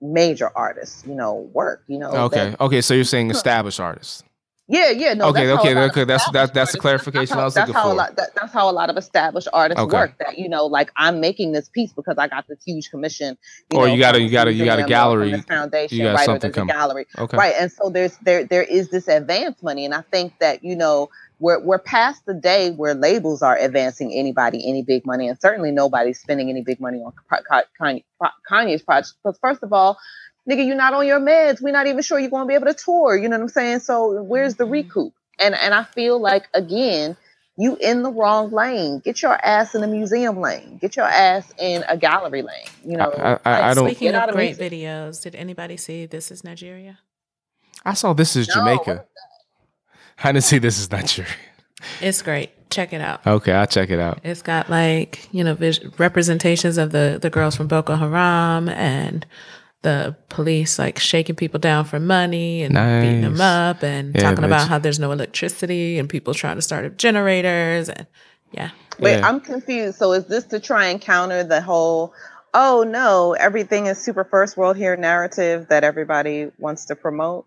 [0.01, 1.83] major artists, you know, work.
[1.87, 2.09] You know.
[2.09, 2.81] Okay, that- okay.
[2.81, 4.23] So you're saying established artists.
[4.71, 5.13] Yeah, yeah.
[5.13, 5.25] No.
[5.29, 7.67] Okay, that's okay, a lot of okay, that's- that- that's the clarification I was that's
[7.67, 7.93] looking how for.
[7.93, 9.95] A lot, that, that's how a lot of established artists Okay.
[9.97, 10.17] work.
[10.19, 13.37] That you know, like I'm making this piece because I got this huge commission.
[13.73, 15.41] Or know, you got a- you got a- you got a museum or from gallery,
[15.41, 16.25] foundation, you got right?
[16.25, 16.73] Something coming.
[16.73, 17.37] gallery, Okay.
[17.37, 17.53] right?
[17.59, 21.09] And so there's there there is this advance money, and I think that you know
[21.39, 25.71] we're we're past the day where labels are advancing anybody any big money, and certainly
[25.71, 28.03] nobody's spending any big money on Ka- Ka- Kanye,
[28.49, 29.13] Kanye's project.
[29.23, 29.97] Because first of all,
[30.49, 31.61] nigga, you're not on your meds.
[31.61, 33.15] We're not even sure you're going to be able to tour.
[33.15, 33.79] You know what I'm saying?
[33.79, 34.71] So where's the Mhm.
[34.71, 35.13] recoup?
[35.39, 37.17] And and I feel like again.
[37.57, 38.99] You in the wrong lane.
[38.99, 40.77] Get your ass in a museum lane.
[40.81, 42.65] Get your ass in a gallery lane.
[42.83, 43.87] You know, I, I, I like, don't.
[43.89, 44.71] Speaking of of great music.
[44.71, 46.99] videos, did anybody see This Is Nigeria?
[47.85, 49.05] I saw this is No, Jamaica.
[50.23, 51.29] I didn't see this is Nigeria.
[51.99, 52.51] It's great.
[52.69, 53.27] Check it out.
[53.27, 54.19] Okay, I'll check it out.
[54.23, 59.25] It's got like you know vis- representations of the the girls from Boko Haram and
[59.83, 64.41] the police like shaking people down for money and beating them up and Yeah, talking
[64.41, 68.05] but about how there's no electricity and people trying to start up generators and
[68.51, 68.71] yeah.
[68.99, 69.27] Wait, Yeah.
[69.27, 69.97] I'm confused.
[69.97, 72.13] So is this to try and counter the whole
[72.53, 77.45] oh no, everything is super first world here narrative that everybody wants to promote?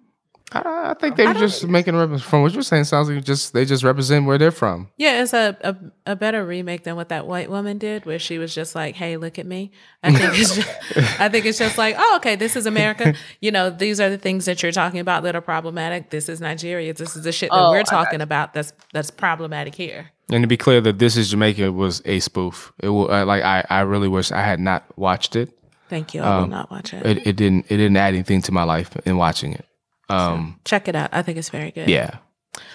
[0.54, 2.84] I, I think they were just making a reference from what you're saying.
[2.84, 4.88] Sounds like just they just represent where they're from.
[4.96, 5.76] Yeah, it's a, a
[6.12, 9.16] a better remake than what that white woman did, where she was just like, "Hey,
[9.16, 10.68] look at me." I think it's just,
[11.20, 14.18] I think it's just like, "Oh, okay, this is America." You know, these are the
[14.18, 16.10] things that you're talking about that are problematic.
[16.10, 16.94] This is Nigeria.
[16.94, 20.10] This is the shit that Oh, we're talking about that's that's problematic here.
[20.30, 22.72] And to be clear, that this is Jamaica was a spoof.
[22.80, 25.58] It will uh, like I, I really wish I had not watched it.
[25.90, 26.22] Thank you.
[26.22, 27.04] I Um, will not watch it.
[27.04, 29.66] It, it didn't it didn't add anything to my life in watching it.
[30.08, 31.10] Um, Check it out.
[31.12, 31.88] I think it's very good.
[31.88, 32.18] yeah.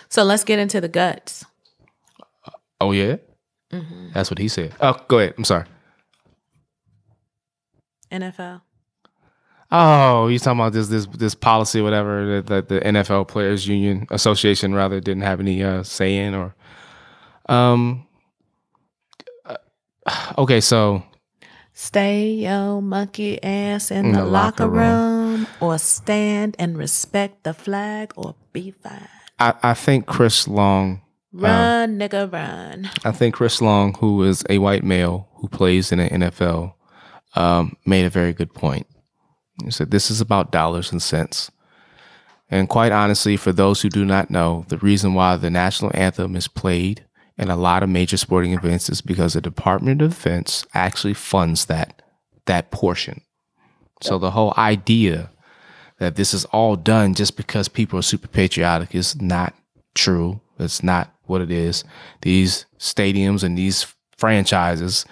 [0.09, 1.45] So let's get into the guts.
[2.81, 3.17] Oh yeah.
[3.71, 4.09] Mm-hmm.
[4.13, 4.73] That's what he said.
[4.81, 5.35] Oh, go ahead.
[5.37, 5.65] I'm sorry.
[8.11, 8.61] NFL.
[9.71, 14.73] Oh, you talking about this this this policy, whatever that, the NFL Players Union Association
[14.73, 16.55] rather didn't have any uh, say in, or
[17.47, 18.07] um.
[19.45, 19.57] uh,
[20.39, 21.03] Okay, so
[21.73, 25.18] Stay your monkey ass in, In the, the locker, locker room.
[25.59, 29.07] Or stand and respect the flag or be fine.
[29.39, 32.89] I, I think Chris Long Run, nigga, run.
[33.05, 36.73] I think Chris Long, who is a white male who plays in the NFL,
[37.35, 38.87] um, made a very good point.
[39.63, 41.51] He said, This is about dollars and cents.
[42.49, 46.35] And quite honestly, for those who do not know, the reason why the national anthem
[46.35, 47.05] is played
[47.37, 51.65] in a lot of major sporting events is because the Department of Defense actually funds
[51.65, 52.01] that
[52.45, 53.21] that portion.
[54.01, 55.29] So the whole idea
[55.99, 59.53] that this is all done just because people are super patriotic is not
[59.93, 60.39] true.
[60.57, 61.83] It's not what it is.
[62.21, 65.05] These stadiums and these franchises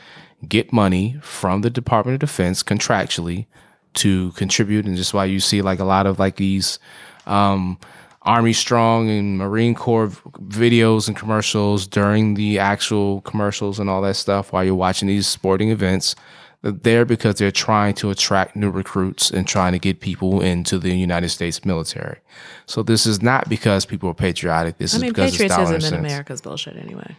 [0.48, 3.48] get money from the Department of Defense contractually
[3.96, 6.80] to contribute, and just why you see like a lot of like these
[7.26, 7.80] um,
[8.22, 10.10] Army Strong and Marine Corps
[10.48, 15.28] videos and commercials during the actual commercials and all that stuff while you're watching these
[15.28, 16.16] sporting events.
[16.64, 20.80] They're there because they're trying to attract new recruits and trying to get people into
[20.80, 22.18] the United States military.
[22.66, 24.78] So this is not because people are patriotic.
[24.78, 26.00] This I is mean, because patriotism and in cents.
[26.00, 27.16] America is bullshit anyway.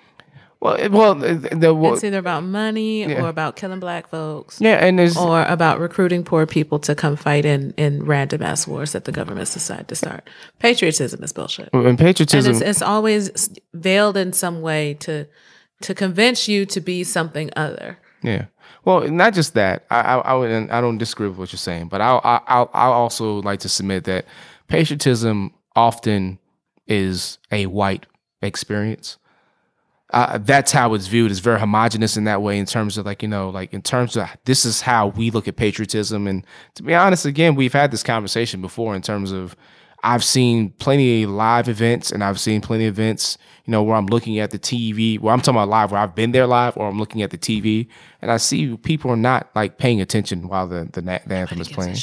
[0.60, 3.22] Well, it- well, uh, the, the well, It's either about money Yeah.
[3.22, 7.14] or about killing black folks yeah, and there's or about recruiting poor people to come
[7.14, 10.28] fight in, in random ass wars that the governments decide to start.
[10.58, 11.68] Patriotism is bullshit.
[11.72, 12.50] and And patriotism.
[12.50, 15.26] it's, it's always veiled in some way to
[15.82, 17.98] to convince you to be something other.
[18.24, 18.46] Yeah.
[18.84, 19.84] Well, not just that.
[19.90, 22.86] I I, I, would, I don't disagree with what you're saying, but I I I
[22.86, 24.26] also like to submit that
[24.68, 26.38] patriotism often
[26.86, 28.06] is a white
[28.42, 29.18] experience.
[30.10, 31.30] Uh, that's how it's viewed.
[31.30, 34.16] It's very homogenous in that way, in terms of like you know, like in terms
[34.16, 36.26] of this is how we look at patriotism.
[36.26, 39.54] And to be honest, again, we've had this conversation before in terms of
[40.04, 43.96] I've seen plenty of live events, and I've seen plenty of events, you know, where
[43.96, 45.18] I'm looking at the TV.
[45.20, 47.38] Where I'm talking about live, where I've been there live, or I'm looking at the
[47.38, 47.88] TV,
[48.22, 51.68] and I see people are not like paying attention while the the, the anthem is
[51.68, 51.96] playing.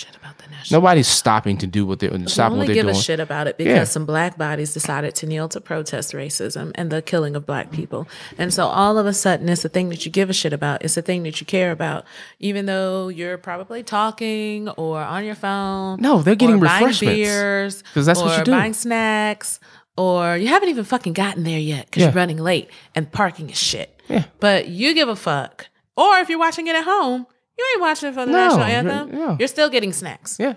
[0.46, 0.82] Shit about the national.
[0.82, 2.96] Nobody's stopping to do what they're stopping what they're give doing.
[2.96, 3.84] a shit about it because Yeah.
[3.86, 8.08] some black bodies decided to kneel to protest racism and the killing of black people.
[8.38, 10.84] And so all of a sudden, it's a thing that you give a shit about.
[10.84, 12.06] It's a thing that you care about,
[12.40, 16.00] even though you're probably talking or on your phone.
[16.02, 17.00] No, they're getting refreshments.
[17.00, 18.52] beers 'Cause that's what or you do.
[18.52, 19.60] buying snacks.
[19.98, 22.08] Or you haven't even fucking gotten there yet because Yeah.
[22.08, 23.98] you're running late and parking is shit.
[24.10, 24.26] Yeah.
[24.42, 25.68] But you give a fuck.
[25.96, 27.28] Or if you're watching it at home,
[27.58, 29.18] you ain't watching it for the No, national you're- anthem.
[29.18, 29.36] yeah.
[29.40, 30.38] You're still getting snacks.
[30.40, 30.56] Yeah.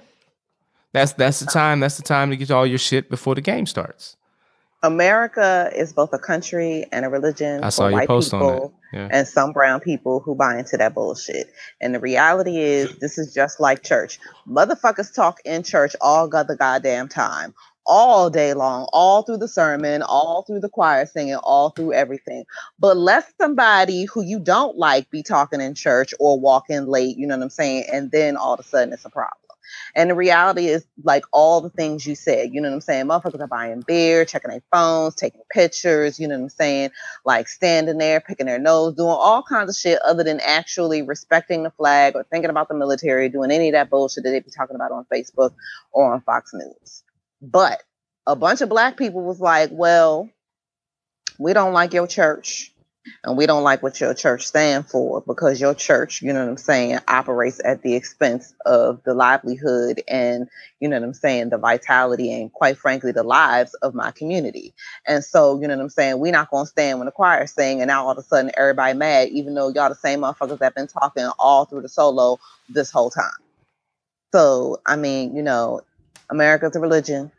[0.92, 1.80] That's that's the time.
[1.80, 4.16] That's the time to get all your shit before the game starts.
[4.82, 8.72] America is both a country and a religion I for saw your white post people
[8.92, 8.98] that.
[8.98, 9.08] Yeah.
[9.10, 11.52] and some brown people who buy into that bullshit.
[11.80, 14.20] And the reality is, this is just like church.
[14.48, 17.54] Motherfuckers talk in church all the goddamn time,
[17.88, 22.44] all day long, all through the sermon, all through the choir singing, all through everything.
[22.78, 27.26] But let somebody who you don't like be talking in church or walking late, you
[27.26, 27.86] know what I'm saying?
[27.92, 29.32] And then all of a sudden it's a problem.
[29.94, 33.06] And the reality is, like all the things you said, you know what I'm saying?
[33.06, 36.90] Motherfuckers are buying beer, checking their phones, taking pictures, you know what I'm saying?
[37.24, 41.62] Like standing there, picking their nose, doing all kinds of shit other than actually respecting
[41.64, 44.50] the flag or thinking about the military, doing any of that bullshit that they be
[44.50, 45.54] talking about on Facebook
[45.92, 47.02] or on Fox News.
[47.40, 47.82] But
[48.26, 50.28] a bunch of black people was like, well,
[51.38, 52.72] we don't like your church
[53.24, 56.50] and we don't like what your church stand for because your church, you know what
[56.50, 60.48] I'm saying, operates at the expense of the livelihood and
[60.80, 64.74] you know what I'm saying, the vitality and quite frankly the lives of my community.
[65.06, 67.80] And so, you know what I'm saying, we're not gonna stand when the choir sing
[67.80, 70.74] and now all of a sudden everybody mad, even though y'all the same motherfuckers that
[70.74, 73.30] been talking all through the solo this whole time.
[74.32, 75.82] So I mean, you know,
[76.30, 77.32] America's a religion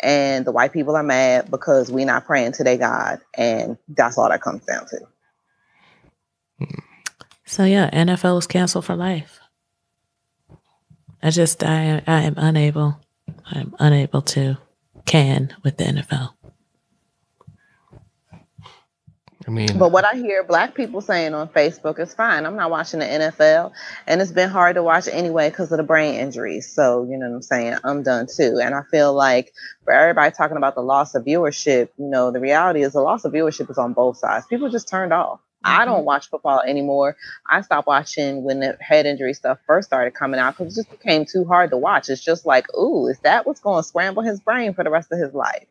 [0.00, 4.18] and the white people are mad because we're not praying to their God, and that's
[4.18, 5.00] all that comes down to.
[7.46, 9.40] So yeah, NFL is canceled for life.
[11.22, 13.00] I just I I am unable
[13.46, 14.58] I'm unable to
[15.06, 16.34] can with the NFL.
[19.46, 22.46] I mean, But what I hear black people saying on Facebook is fine.
[22.46, 23.72] I'm not watching the NFL,
[24.06, 26.70] and it's been hard to watch anyway because of the brain injuries.
[26.72, 27.76] So you know what I'm saying.
[27.84, 29.52] I'm done too, and I feel like
[29.84, 33.24] for everybody talking about the loss of viewership, you know, the reality is the loss
[33.24, 34.46] of viewership is on both sides.
[34.46, 35.40] People just turned off.
[35.64, 35.92] I mm-hmm.
[35.92, 37.16] don't watch football anymore.
[37.48, 40.90] I stopped watching when the head injury stuff first started coming out because it just
[40.90, 42.08] became too hard to watch.
[42.08, 45.10] It's just like, ooh, is that what's going to scramble his brain for the rest
[45.10, 45.66] of his life?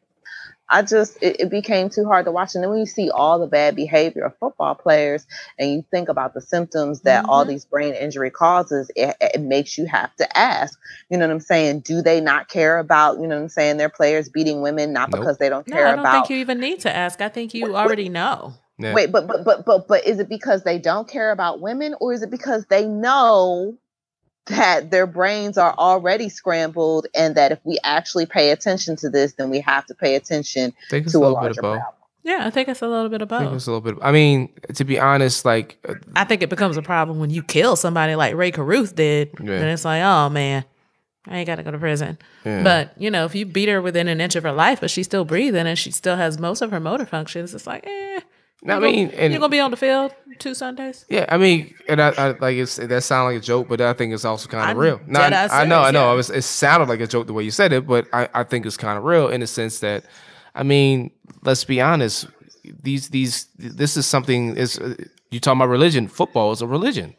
[0.69, 2.55] I just it, it became too hard to watch.
[2.55, 5.25] And then when you see all the bad behavior of football players
[5.59, 7.49] and you think about the symptoms that all Mhm.
[7.49, 11.39] these brain injury causes, it, it makes you have to ask, you know what I'm
[11.41, 11.81] saying?
[11.81, 15.11] Do they not care about, you know what I'm saying, their players beating women, not
[15.11, 15.21] Nope.
[15.21, 15.85] because they don't care about?
[15.85, 17.21] No, I don't about think you even need to ask.
[17.21, 18.53] I think you already know.
[18.79, 18.93] yeah.
[18.93, 22.13] Wait, but but but but but is it because they don't care about women, or
[22.13, 23.77] is it because they know
[24.47, 29.33] that their brains are already scrambled, and that if we actually pay attention to this,
[29.33, 31.81] then we have to pay attention think to a a little bit larger of problem?
[32.23, 33.57] Yeah, I think it's a little bit of I think both.
[33.57, 34.01] it's a little bit.
[34.01, 37.43] I mean, to be honest, like, uh, I think it becomes a problem when you
[37.43, 39.31] kill somebody like Rae Carruth did.
[39.43, 39.51] Yeah.
[39.51, 40.63] And it's like, oh man,
[41.27, 42.17] I ain't got to go to prison.
[42.45, 42.63] yeah.
[42.63, 45.05] But, you know, if you beat her within an inch of her life, but she's
[45.05, 48.02] still breathing and she still has most of her motor functions, it's like, eh.
[48.67, 51.05] I mean, gonna, and you're going to be on the field two Sundays?
[51.09, 53.93] Yeah, I mean, and I, I like it's that sounds like a joke, but I
[53.93, 54.99] think it's also kind of real.
[55.05, 56.05] No, I, dead-ass I know, I know.
[56.05, 56.13] yeah.
[56.13, 58.43] It, was, it sounded like a joke the way you said it, but I, I
[58.43, 60.05] think it's kind of real in the sense that,
[60.55, 61.11] I mean,
[61.43, 62.27] let's be honest.
[62.81, 64.95] These these this is something is uh,
[65.29, 66.07] you talking about religion.
[66.07, 67.13] Football is a religion,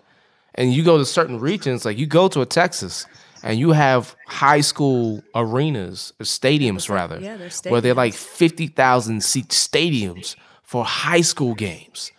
[0.54, 3.06] and you go to certain regions, like you go to a Texas,
[3.42, 8.68] and you have high school arenas, or stadiums rather, yeah, they're where they're like fifty
[8.68, 10.34] thousand seat stadiums
[10.74, 12.10] for high school games.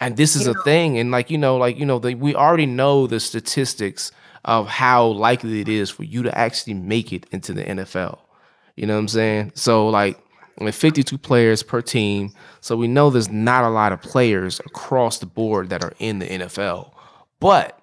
[0.00, 2.64] And this is a thing and like you know like you know the, we already
[2.64, 4.10] know the statistics
[4.46, 8.18] of how likely it is for you to actually make it into the NFL
[8.76, 9.52] you know what I'm saying?
[9.54, 10.18] So like
[10.58, 12.32] with 52 players per team
[12.62, 16.20] so we know there's not a lot of players across the board that are in
[16.20, 16.94] the NFL
[17.38, 17.79] but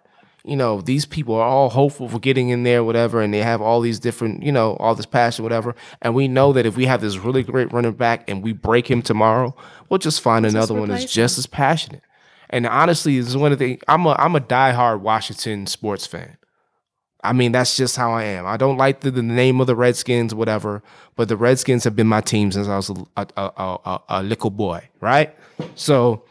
[0.48, 3.62] you know, these people are all hopeful for getting in there, whatever, and they have
[3.62, 5.76] all these different, you know, all this passion, whatever.
[6.02, 8.90] And we know that if we have this really great running back and we break
[8.90, 9.56] him tomorrow,
[9.90, 12.02] we'll just find another one that's just as passionate.
[12.50, 16.38] And honestly, this is one of the I'm a I'm a diehard Washington sports fan.
[17.24, 18.46] I mean, that's just how I am.
[18.46, 20.82] I don't like the, the name of the Redskins, whatever,
[21.16, 24.24] but the Redskins have been my team since I was a, a, a, a, a
[24.24, 25.36] little boy, right?
[25.76, 26.24] So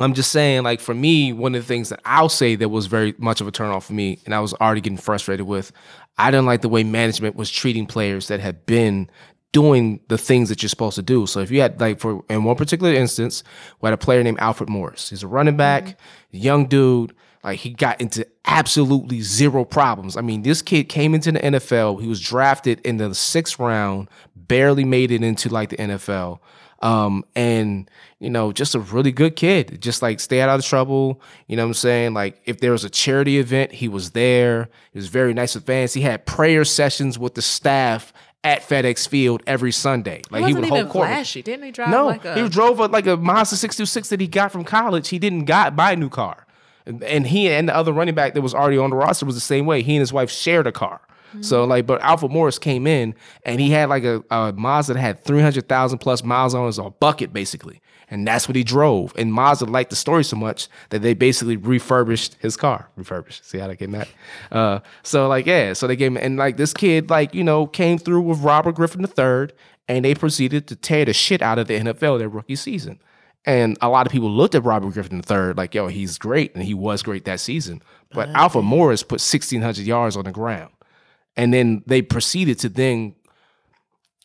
[0.00, 2.86] I'm just saying, like for me, one of the things that I'll say that was
[2.86, 5.72] very much of a turnoff for me, and I was already getting frustrated with,
[6.16, 9.10] I didn't like the way management was treating players that had been
[9.52, 11.26] doing the things that you're supposed to do.
[11.26, 13.42] So if you had like for in one particular instance,
[13.80, 15.10] we had a player named Alfred Morris.
[15.10, 15.58] He's a running mm-hmm.
[15.58, 15.98] back,
[16.30, 17.14] young dude.
[17.44, 20.16] Like he got into absolutely zero problems.
[20.16, 22.00] I mean, this kid came into the NFL.
[22.00, 26.40] He was drafted in the sixth round, barely made it into like the NFL.
[26.80, 29.80] Um, and you know, just a really good kid.
[29.82, 31.20] Just like stay out of trouble.
[31.46, 32.14] You know what I'm saying?
[32.14, 34.68] Like if there was a charity event, he was there.
[34.92, 35.94] He was very nice with fans.
[35.94, 38.12] He had prayer sessions with the staff
[38.44, 40.22] at FedEx Field every Sunday.
[40.30, 41.08] Like He would hold even court.
[41.08, 41.42] flashy.
[41.42, 42.40] Didn't he drive No, like a...
[42.40, 45.08] he drove a, like a Mazda 626 that he got from college.
[45.08, 46.46] He didn't got buy a new car.
[46.86, 49.34] And, and he and the other running back that was already on the roster was
[49.34, 49.82] the same way.
[49.82, 51.00] He and his wife shared a car.
[51.40, 53.14] So like, but Alfred Morris came in
[53.44, 56.78] and he had like a, a Mazda that had 300,000 plus miles on it, it
[56.78, 57.80] a bucket basically.
[58.10, 59.12] And that's what he drove.
[59.18, 62.88] And Mazda liked the story so much that they basically refurbished his car.
[62.96, 63.44] Refurbished.
[63.44, 64.08] See how they came that?
[64.50, 65.74] Uh, so like, yeah.
[65.74, 68.76] So they gave him, and like this kid, like, you know, came through with Robert
[68.76, 69.54] Griffin III
[69.88, 72.98] and they proceeded to tear the shit out of the NFL their rookie season.
[73.44, 76.54] And a lot of people looked at Robert Griffin III like, yo, he's great.
[76.54, 77.82] And he was great that season.
[78.10, 80.70] But Alfred Morris put 1,600 yards on the ground.
[81.38, 83.14] And then they proceeded to then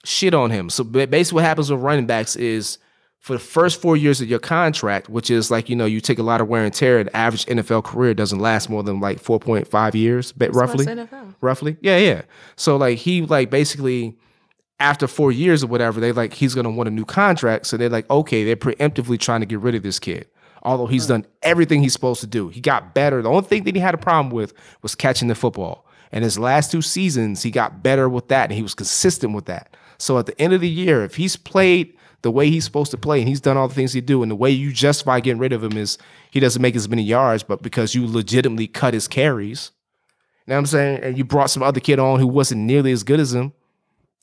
[0.03, 0.70] shit on him.
[0.70, 2.80] So basically, what happens with running backs is
[3.20, 6.20] for the first four years of your contract, which is like, you know, you take
[6.20, 9.24] a lot of wear and tear, the average NFL career doesn't last more than like
[9.24, 10.86] 4.5 years, but roughly
[11.39, 11.78] roughly.
[11.80, 12.24] Yeah, yeah.
[12.57, 14.18] So like he like basically
[14.80, 17.68] after four years or whatever, they like he's gonna want a new contract.
[17.68, 20.28] So they're like, okay, they're preemptively trying to get rid of this kid.
[20.64, 22.49] Although he's done everything he's supposed to do.
[22.49, 23.22] He got better.
[23.22, 25.83] The only thing that he had a problem with was catching the football.
[26.14, 29.45] And his last two seasons, he got better with that and he was consistent with
[29.45, 29.76] that.
[29.97, 32.97] So at the end of the year, if he's played the way he's supposed to
[32.97, 35.39] play and he's done all the things he do, and the way you justify getting
[35.39, 35.97] rid of him is
[36.30, 39.72] he doesn't make as many yards, but because you legitimately cut his carries.
[40.45, 40.99] You know what I'm saying?
[41.03, 43.51] And you brought some other kid on who wasn't nearly as good as him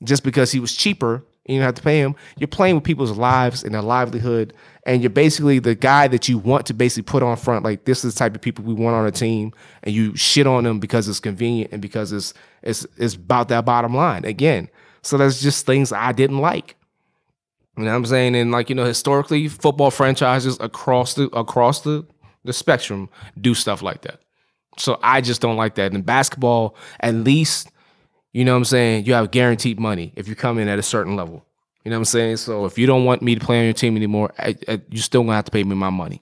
[0.01, 2.15] just because he was cheaper and you have to pay him.
[2.37, 4.53] You're playing with people's lives and their livelihood.
[4.85, 7.63] And you're basically the guy that you want to basically put on front.
[7.63, 9.53] Like this is the type of people we want on a team,
[9.83, 13.65] and you shit on them because it's convenient and because it's it's it's about that
[13.65, 14.69] bottom line again.
[15.03, 16.75] So that's just things I didn't like.
[17.77, 18.35] You know what I'm saying?
[18.35, 22.05] And like, you know, historically, football franchises across the across the,
[22.43, 23.09] the spectrum
[23.39, 24.19] do stuff like that.
[24.77, 25.93] So I just don't like that.
[25.93, 27.69] In basketball, at least,
[28.33, 30.83] you know what I'm saying, you have guaranteed money if you come in at a
[30.83, 31.45] certain level.
[31.83, 32.37] You know what I'm saying?
[32.37, 35.01] So if you don't want me to play on your team anymore, I, I, you're
[35.01, 36.21] still gonna have to pay me my money.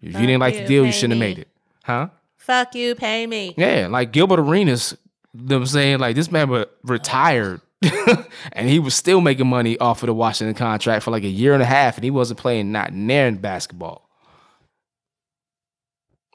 [0.00, 1.48] If Fuck you didn't like you, the deal, you shouldn't have made it.
[1.84, 2.08] Huh?
[2.36, 3.54] Fuck you, pay me.
[3.56, 4.96] Yeah, like Gilbert Arenas,
[5.32, 5.98] you know what I'm saying?
[5.98, 7.60] Like this man was retired
[8.52, 11.54] and he was still making money off of the Washington contract for like a year
[11.54, 14.08] and a half, and he wasn't playing not near in basketball.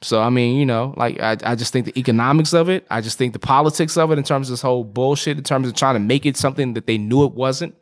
[0.01, 3.01] So I mean, you know, like I, I just think the economics of it, I
[3.01, 5.73] just think the politics of it in terms of this whole bullshit, in terms of
[5.73, 7.75] trying to make it something that they knew it wasn't,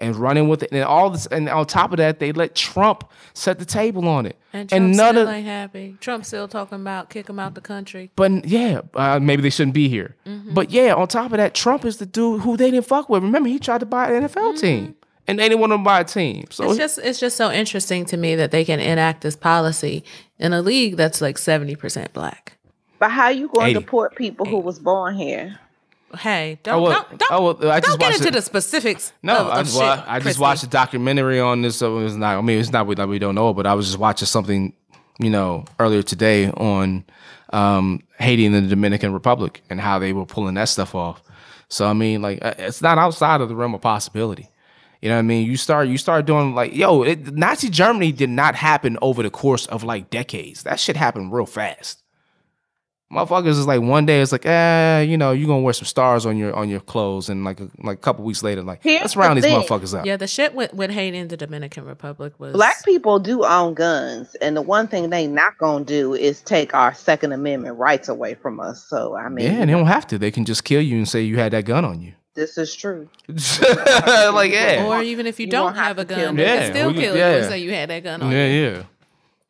[0.00, 3.04] and running with it, and all this, and on top of that, they let Trump
[3.34, 5.96] set the table on it, And Trump none still of, ain't happy.
[6.00, 8.10] Trump still talking about kick him out the country.
[8.14, 10.14] but yeah, uh, maybe they shouldn't be here.
[10.52, 13.22] But yeah, on top of that, Trump is the dude who they didn't fuck with.
[13.22, 14.94] Remember, he tried to buy an NFL team,
[15.26, 16.46] and they didn't want him to buy a team.
[16.50, 20.04] So It's just it's just so interesting to me that they can enact this policy
[20.38, 22.56] in a league that's like seventy percent black.
[23.00, 23.80] But how you going to 80.
[23.80, 25.58] deport people who was born here?
[26.16, 28.32] Hey, don't Oh, well- don't, don't, oh, well, I just don't get into it.
[28.34, 29.12] the specifics.
[29.22, 31.76] no, of, I of just, shit, wa- I just watched a documentary on this.
[31.76, 32.38] So it was not.
[32.38, 34.72] I mean, it's not like we don't know, but I was just watching something,
[35.18, 37.04] you know, earlier today on
[37.52, 41.22] um, Haiti and the Dominican Republic and how they were pulling that stuff off.
[41.68, 44.48] So I mean, like, uh, it's not outside of the realm of possibility.
[45.02, 45.46] You know what I mean?
[45.46, 49.30] You start you start doing like, yo, it, Nazi Germany did not happen over the
[49.30, 50.62] course of like decades.
[50.64, 52.02] That shit happened real fast.
[53.10, 56.26] Motherfuckers is like one day it's like, eh, you know, you're gonna wear some stars
[56.26, 59.00] on your on your clothes, and like a, like a couple weeks later, like Here's
[59.00, 59.62] let's round the these thing.
[59.62, 60.04] motherfuckers up.
[60.04, 63.72] Yeah, the shit with with Haiti and the Dominican Republic was Black people do own
[63.72, 68.10] guns, and the one thing they not gonna do is take our Second Amendment rights
[68.10, 68.84] away from us.
[68.84, 70.18] So I mean, Yeah, and they don't have to.
[70.18, 72.12] They can just kill you and say you had that gun on you.
[72.34, 73.08] this is true.
[73.28, 76.42] like yeah, Or even if you, You don't have have a to kill gun, me.
[76.44, 77.36] they Yeah, can still we can- kill you yeah.
[77.36, 78.84] and say you had that gun on yeah, you.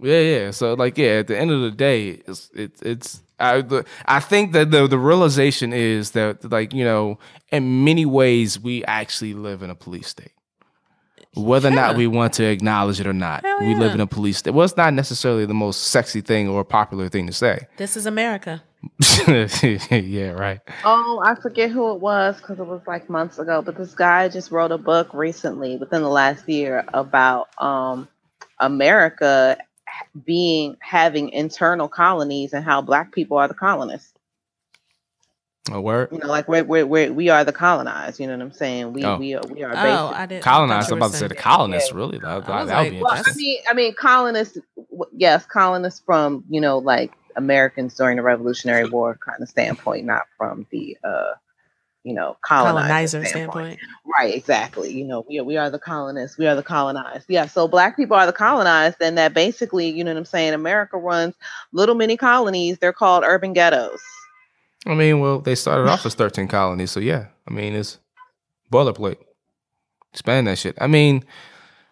[0.00, 0.50] yeah, yeah, yeah.
[0.52, 3.20] So like yeah, at the end of the day, it's it's it's.
[3.41, 3.64] I
[4.07, 7.18] I think that the the realization is that like you know
[7.51, 10.32] in many ways we actually live in a police state.
[11.34, 14.07] Whether or not we want to acknowledge it or not, Hell we live in a
[14.07, 14.53] police state.
[14.53, 17.66] Well, it's not necessarily the most sexy thing or popular thing to say.
[17.76, 18.62] This is America.
[19.28, 20.61] yeah, right.
[20.84, 23.61] Oh, I forget who it was because it was like months ago.
[23.62, 28.09] But this guy just wrote a book recently, within the last year, about um,
[28.59, 29.59] America
[30.25, 34.12] being having internal colonies and how Black people are the colonists.
[35.71, 36.09] A word.
[36.12, 38.19] You know, like we're, we're, we're we are the colonized.
[38.21, 38.95] You know what I'm saying?
[38.95, 39.19] We Oh.
[39.19, 40.16] we are we are Oh, basic.
[40.21, 40.91] I didn't Colonized.
[40.91, 41.93] I I'm about to say the were saying- colonists.
[41.93, 44.59] Really, that, that, I was would be well, Well, I mean, I mean, colonists.
[45.12, 50.23] Yes, colonists from you know like Americans during the Revolutionary War kind of standpoint, not
[50.39, 51.35] from the uh,
[52.09, 53.72] you know colonizer, colonizer standpoint.
[53.74, 53.80] standpoint.
[54.18, 54.90] Right, exactly.
[54.90, 56.38] You know, we are, we are the colonists.
[56.38, 57.26] We are the colonized.
[57.28, 57.46] Yeah.
[57.46, 60.54] So black people are the colonized, and that basically, you know what I'm saying?
[60.54, 61.34] America runs
[61.72, 62.78] little mini colonies.
[62.78, 64.00] They're called urban ghettos.
[64.86, 67.26] I mean, well, they started off as 13 colonies, so yeah.
[67.46, 67.98] I mean, it's
[68.72, 69.18] boilerplate.
[70.12, 70.76] Expand that shit.
[70.80, 71.24] I mean,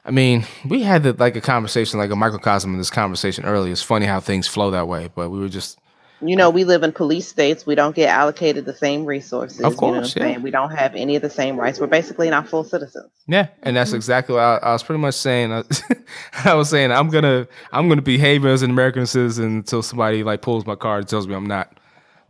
[0.05, 3.73] I mean, we had the, like a conversation, like a microcosm of this conversation earlier.
[3.73, 5.79] It's funny how things flow that way, but we were just
[6.23, 7.67] You know, we live in police states.
[7.67, 9.61] We don't get allocated the same resources.
[9.61, 10.39] Of you know what I'm course, yeah.
[10.39, 11.79] We don't have any of the same rights.
[11.79, 13.11] We're basically not full citizens.
[13.27, 13.97] Yeah, and that's mm-hmm.
[13.97, 15.53] exactly what I, I was pretty much saying.
[15.53, 15.63] I,
[16.45, 20.41] I was saying I'm gonna I'm gonna behave as an American citizen until somebody like
[20.41, 21.79] pulls my card and tells me I'm not.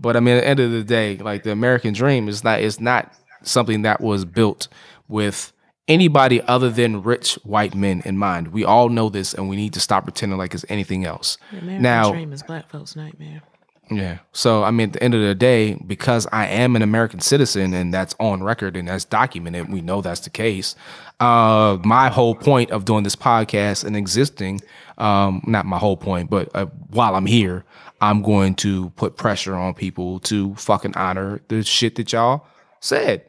[0.01, 2.61] But I mean, at the end of the day, like the American dream is not
[2.61, 3.13] is not
[3.43, 4.67] something that was built
[5.09, 5.53] with
[5.89, 8.49] anybody other than rich white men in mind.
[8.49, 11.39] We all know this, and we need to stop pretending like it's anything else.
[11.53, 13.43] The American Now- dream is black folks' nightmare.
[13.91, 14.19] Yeah.
[14.33, 17.73] So I mean, at the end of the day, because I am an American citizen
[17.73, 20.75] and that's on record and that's documented, we know that's the case.
[21.21, 24.61] Uh, my whole point of doing this podcast and existing,
[24.99, 27.65] um, not my whole point, but uh, while I'm here,
[28.01, 32.47] I'm going to put pressure on people to fucking honor the shit that y'all
[32.81, 33.25] said.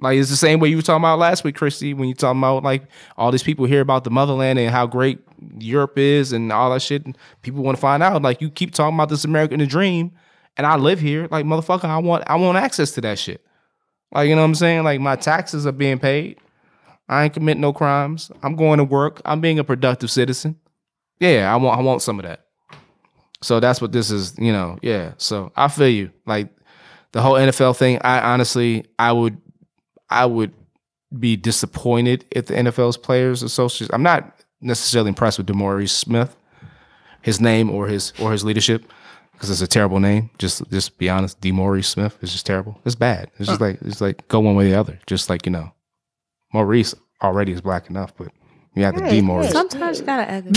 [0.00, 2.40] Like it's the same way you were talking about last week, Christy, when you talking
[2.40, 2.82] about like
[3.16, 5.20] all these people hear about the motherland and how great
[5.58, 7.06] Europe is and all that shit.
[7.42, 8.20] People want to find out.
[8.22, 10.12] Like you keep talking about this American dream,
[10.56, 11.28] and I live here.
[11.30, 13.44] Like motherfucker, I want I want access to that shit.
[14.12, 14.82] Like you know what I'm saying?
[14.82, 16.38] Like my taxes are being paid.
[17.08, 18.30] I ain't commit no crimes.
[18.42, 19.20] I'm going to work.
[19.24, 20.56] I'm being a productive citizen.
[21.20, 22.46] Yeah, I want I want some of that.
[23.42, 24.78] So that's what this is, you know.
[24.82, 25.12] Yeah.
[25.18, 26.10] So I feel you.
[26.26, 26.48] Like
[27.12, 29.38] the whole NFL thing, I honestly I would
[30.10, 30.52] I would
[31.18, 33.90] be disappointed if the NFL's players associates.
[33.92, 36.36] I'm not necessarily impressed with DeMaurice Smith,
[37.22, 38.90] his name or his or his leadership,
[39.32, 40.30] because it's a terrible name.
[40.38, 42.80] Just just be honest, DeMaurice Smith is just terrible.
[42.84, 43.30] It's bad.
[43.38, 44.98] It's just like it's like go one way or the other.
[45.06, 45.72] Just like you know,
[46.52, 48.28] Maurice already is black enough, but
[48.74, 49.46] you have the Hey, DeMaurice.
[49.46, 49.52] hey.
[49.52, 50.52] Sometimes you gotta add it.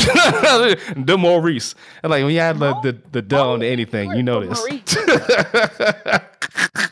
[1.06, 1.76] DeMaurice.
[2.02, 4.46] And like when you add the the, the duh oh, on to anything, you know
[4.46, 4.60] this.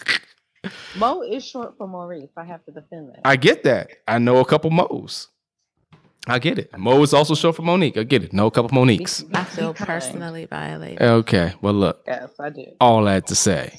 [0.98, 2.30] Mo is short for Maurice.
[2.38, 3.22] I have to defend that.
[3.26, 3.92] I get that.
[4.08, 5.28] I know a couple Mo's.
[6.28, 6.76] I get it.
[6.78, 7.98] Mo is also short for Monique.
[7.98, 8.34] I get it.
[8.34, 9.24] Know a couple Moniques.
[9.36, 11.02] I feel personally violated.
[11.02, 11.54] Okay.
[11.62, 12.02] Well, look.
[12.08, 12.66] Yes, I do.
[12.82, 13.78] all that to say,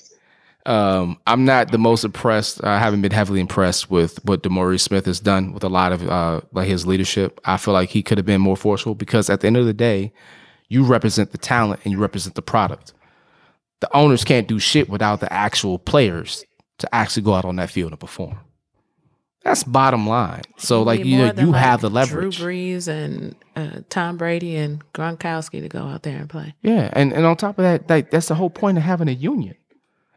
[0.64, 2.62] um, I'm not the most impressed.
[2.62, 6.08] I haven't been heavily impressed with what Demore Smith has done with a lot of
[6.08, 7.40] uh, like his leadership.
[7.44, 9.74] I feel like he could have been more forceful because at the end of the
[9.74, 10.12] day,
[10.68, 12.92] you represent the talent and you represent the product.
[13.80, 16.44] The owners can't do shit without the actual players
[16.78, 18.38] to actually go out on that field and perform.
[19.42, 20.42] That's bottom line.
[20.56, 22.38] So, like you, know, you like, have the leverage.
[22.38, 26.54] Drew Brees and uh, Tom Brady and Gronkowski to go out there and play.
[26.62, 29.12] Yeah, and, and on top of that, like that's the whole point of having a
[29.12, 29.54] union.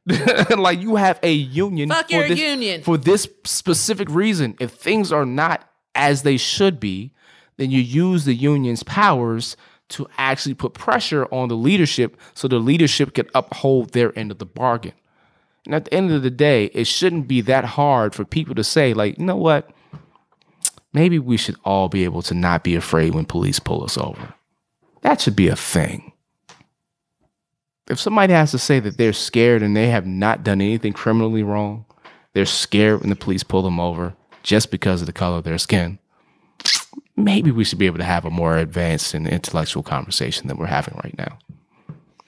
[0.58, 2.82] like you have a union Fuck for your this, union.
[2.82, 4.56] for this specific reason.
[4.60, 7.12] If things are not as they should be,
[7.58, 9.56] then you use the union's powers
[9.90, 14.40] to actually put pressure on the leadership so the leadership can uphold their end of
[14.40, 14.94] the bargain.
[15.66, 18.64] And at the end of the day, it shouldn't be that hard for people to
[18.64, 19.70] say, like, you know what?
[20.94, 24.34] Maybe we should all be able to not be afraid when police pull us over.
[25.02, 26.14] That should be a thing.
[27.88, 31.44] If somebody has to say that they're scared and they have not done anything criminally
[31.44, 31.86] wrong,
[32.34, 35.58] they're scared when the police pull them over just because of the color of their
[35.58, 36.00] skin,
[37.16, 40.68] maybe we should be able to have a more advanced and intellectual conversation than we're
[40.68, 41.38] having right now.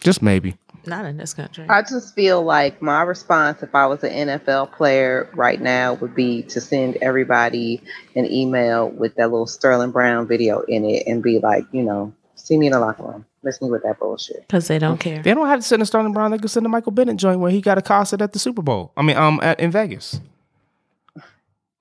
[0.01, 0.55] Just maybe.
[0.85, 1.65] Not in this country.
[1.69, 6.15] I just feel like my response if I was an NFL player right now would
[6.15, 7.81] be to send everybody
[8.15, 12.13] an email with that little Sterling Brown video in it and be like, you know,
[12.35, 13.25] see me in the locker room.
[13.43, 14.41] Miss me with that bullshit.
[14.41, 15.21] Because they don't care.
[15.21, 16.31] They don't have to send a Sterling Brown.
[16.31, 18.91] They can send a Michael Bennett joint where he got accosted at the Super Bowl.
[18.95, 20.19] I mean, um, at, in Vegas.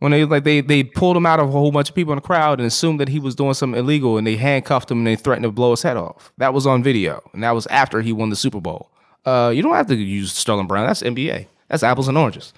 [0.01, 2.17] When they like they they pulled him out of a whole bunch of people in
[2.17, 5.07] the crowd and assumed that he was doing something illegal and they handcuffed him and
[5.07, 6.33] they threatened to blow his head off.
[6.39, 8.91] That was on video and that was after he won the Super Bowl.
[9.27, 10.87] Uh, you don't have to use Sterling Brown.
[10.87, 11.47] That's NBA.
[11.69, 12.53] That's apples and oranges.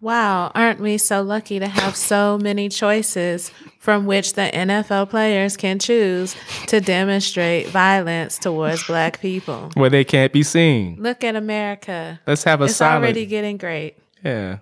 [0.00, 5.56] Wow, aren't we so lucky to have so many choices from which the NFL players
[5.56, 9.70] can choose to demonstrate violence towards black people?
[9.74, 10.96] Where they can't be seen.
[11.00, 12.20] Look at America.
[12.26, 13.02] Let's have a It's silent.
[13.04, 13.96] already getting great.
[14.22, 14.58] yeah.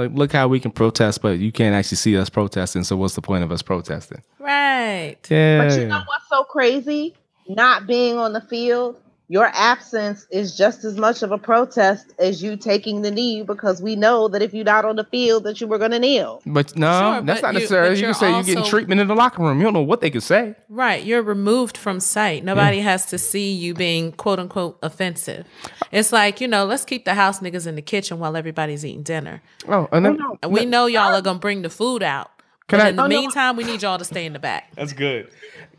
[0.00, 2.84] Like look how we can protest, but you can't actually see us protesting.
[2.84, 4.22] So what's the point of us protesting?
[4.38, 5.16] Right.
[5.28, 5.58] Yeah.
[5.68, 7.14] But you know what's so crazy?
[7.48, 8.96] Not being on the field,
[9.30, 13.80] your absence is just as much of a protest as you taking the knee because
[13.80, 16.42] we know that if you're not on the field that you were going to kneel.
[16.44, 17.96] But no, Sure, that's but not you- necessary.
[17.96, 19.58] You, can say you're getting treatment in the locker room.
[19.58, 20.56] You don't know what they can say.
[20.68, 21.04] Right.
[21.04, 22.42] You're removed from sight.
[22.42, 25.46] Nobody has to see you being quote unquote offensive.
[25.92, 29.04] It's like, you know, let's keep the house niggas in the kitchen while everybody's eating
[29.04, 29.42] dinner.
[29.68, 32.32] Oh, and then, And we know y'all are gonna bring the food out.
[32.70, 33.20] Can but I- in the Oh, no.
[33.20, 34.70] meantime, we need y'all to stay in the back.
[34.76, 35.28] That's good.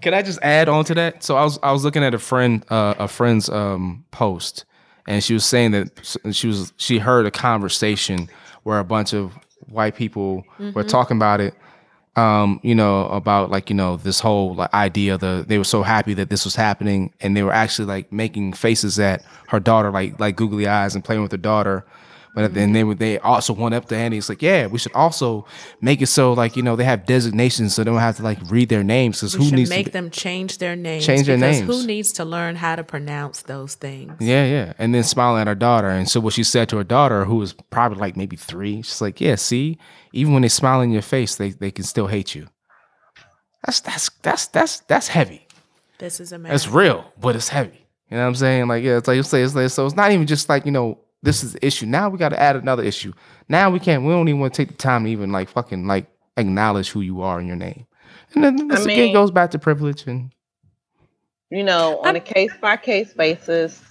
[0.01, 1.23] Can I just add on to that?
[1.23, 4.65] So I was I was looking at a friend uh, a friend's um, post,
[5.07, 8.29] and she was saying that she was she heard a conversation
[8.63, 9.33] where a bunch of
[9.69, 11.53] white people were talking about it.
[12.17, 15.17] Um, you know about like you know this whole like idea.
[15.17, 18.51] The they were so happy that this was happening, and they were actually like making
[18.53, 21.85] faces at her daughter, like like googly eyes, and playing with her daughter.
[22.34, 24.17] But then they they also went up to Andy.
[24.17, 25.45] It's like, yeah, we should also
[25.82, 28.39] make it so like you know they have designations, so they don't have to like
[28.49, 29.19] read their names.
[29.19, 31.06] Because who should needs make to, them change their names.
[31.06, 31.68] Change their names.
[31.68, 34.14] Who needs to learn how to pronounce those things?
[34.19, 34.73] Yeah, yeah.
[34.77, 35.89] And then smiling at her daughter.
[35.89, 39.01] And so what she said to her daughter, who was probably like maybe three, she's
[39.01, 39.77] like, Yeah, see,
[40.14, 42.47] even when they smile in your face, they, they can still hate you.
[43.65, 45.47] That's that's that's that's that's heavy.
[45.99, 46.53] This is America.
[46.53, 47.85] That's real, but it's heavy.
[48.10, 48.68] You know what I'm saying?
[48.68, 50.72] Like, yeah, it's like, you say, it's like so it's not even just like, you
[50.72, 51.85] know, this is the issue.
[51.85, 53.14] Now we gotta add another issue.
[53.49, 55.85] Now we can't we don't even want to take the time to even like fucking
[55.88, 56.07] like
[56.38, 57.85] acknowledge who you are in your name.
[58.34, 60.31] And then this again mean- goes back to privilege and
[61.49, 63.81] You know, on a case by case basis,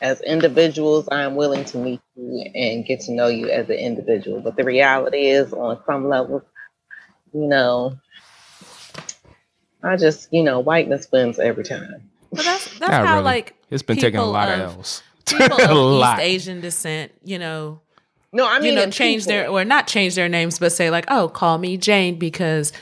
[0.00, 3.74] As individuals, I am willing to meet you and get to know you as an
[3.76, 4.40] individual.
[4.40, 6.42] But the reality is, on some levels,
[7.34, 7.98] you know,
[9.82, 12.08] I just, you know, whiteness wins every time.
[12.32, 13.24] But that's that's Not how really.
[13.24, 15.02] like It's been taking a lot of of- L's.
[15.32, 16.18] People a of lot.
[16.18, 17.80] East Asian descent, you know,
[18.32, 19.32] No, I mean, you know, change people.
[19.38, 22.72] their or not change their names, but say like, oh, call me Jane because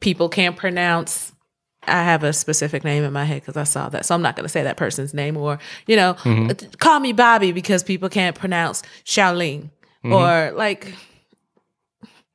[0.00, 1.32] people can't pronounce.
[1.86, 4.36] I have a specific name in my head because I saw that, so I'm not
[4.36, 5.36] going to say that person's name.
[5.36, 6.70] Or you know, Mm-hmm.
[6.78, 9.70] call me Bobby because people can't pronounce Shaolin.
[10.04, 10.12] Mm-hmm.
[10.12, 10.92] Or like,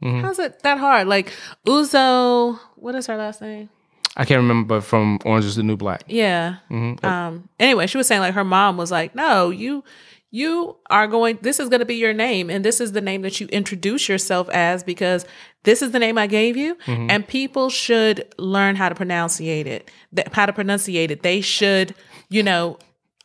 [0.01, 1.07] how's it that hard?
[1.07, 1.31] Like
[1.67, 3.69] Uzo, what is her last name?
[4.17, 6.03] I can't remember, but from Orange is the New Black.
[6.07, 6.57] Yeah.
[6.71, 7.05] Mm-hmm.
[7.05, 7.49] Um.
[7.59, 9.83] Anyway, she was saying like her mom was like, "No, you,
[10.31, 11.37] you are going.
[11.41, 14.07] This is going to be your name, and this is the name that you introduce
[14.07, 15.25] yourself as because
[15.63, 17.09] this is the name I gave you, Mm-hmm.
[17.09, 19.91] and people should learn how to pronunciate it.
[20.13, 21.21] That how to pronunciate it.
[21.23, 21.93] They should,
[22.29, 22.77] you know,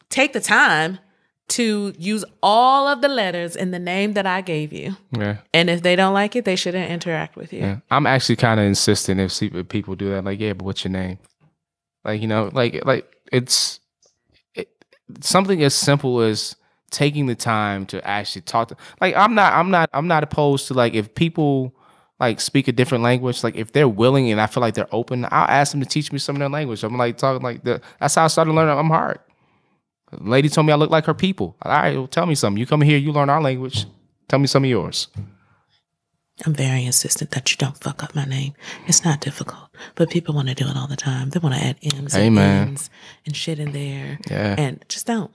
[0.09, 0.99] take the time
[1.51, 5.39] to use all of the letters in the name that I gave you, Yeah.
[5.53, 7.61] and if they don't like it, they shouldn't interact with you.
[7.61, 7.77] Yeah.
[7.91, 10.93] I'm actually kind of insistent if, if people do that, like, yeah, but what's your
[10.93, 11.19] name?
[12.05, 13.81] Like, you know, like, like it's
[14.55, 14.69] it,
[15.21, 16.57] something as simple as
[16.91, 20.67] taking the time to actually talk to, like, I'm not, I'm not, I'm not opposed
[20.69, 21.75] to like, if people
[22.19, 25.25] like speak a different language, like if they're willing and I feel like they're open,
[25.25, 26.85] I'll ask them to teach me some of their language.
[26.85, 28.77] I'm like talking like the, that's how I started learning.
[28.79, 29.19] I'm hard.
[30.13, 31.57] The lady told me I look like her people.
[31.63, 32.59] All right, well, tell me something.
[32.59, 33.87] You come here, you learn our language.
[34.29, 35.09] Tell me some of yours.
[36.47, 38.55] I'm very insistent that you don't fuck up my name.
[38.87, 41.31] It's not difficult, but people want to do it all the time.
[41.31, 42.69] They want to add M's and Amen.
[42.69, 42.91] N's
[43.27, 44.19] and shit in there.
[44.31, 44.55] Yeah.
[44.59, 45.31] And just don't.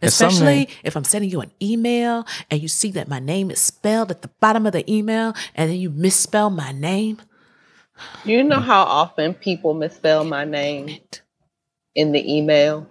[0.00, 3.50] It's something- Especially if I'm sending you an email and you see that my name
[3.50, 7.20] is spelled at the bottom of the email and then you misspell my name.
[8.24, 10.98] You know how often people misspell my name
[11.96, 12.86] in the email,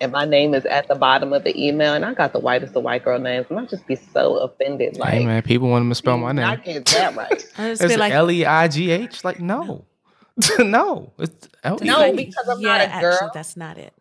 [0.00, 2.76] and my name is at the bottom of the email, and I got the whitest
[2.76, 4.96] of white girl names, and I just be so offended.
[4.98, 6.60] Like, hey man, people want to misspell my I name.
[6.64, 7.30] get that right.
[7.58, 9.24] I just Is feel it like L E I G H?
[9.24, 9.84] Like no,
[10.58, 11.12] no.
[11.18, 11.86] It's L E.
[11.86, 13.12] No, because I'm not a yeah, girl.
[13.14, 13.92] Actually, that's not it.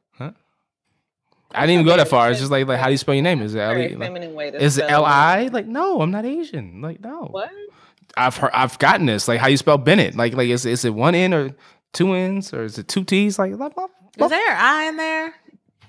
[1.52, 2.30] I didn't even go that far.
[2.32, 3.42] It's just like, like how do you spell your name?
[3.42, 3.96] Is it L Very E?
[3.96, 5.50] Like, feminine way to is it L I?
[5.54, 6.82] Like no, I'm not Asian.
[6.82, 7.28] Like no.
[7.32, 7.50] What?
[8.18, 9.28] I've heard, I've gotten this.
[9.28, 10.16] Like how you spell Bennett?
[10.16, 11.56] Like like is is it one N or
[11.94, 13.40] two N's or is it two T's?
[13.40, 15.34] Like, like well, Is there an I in there?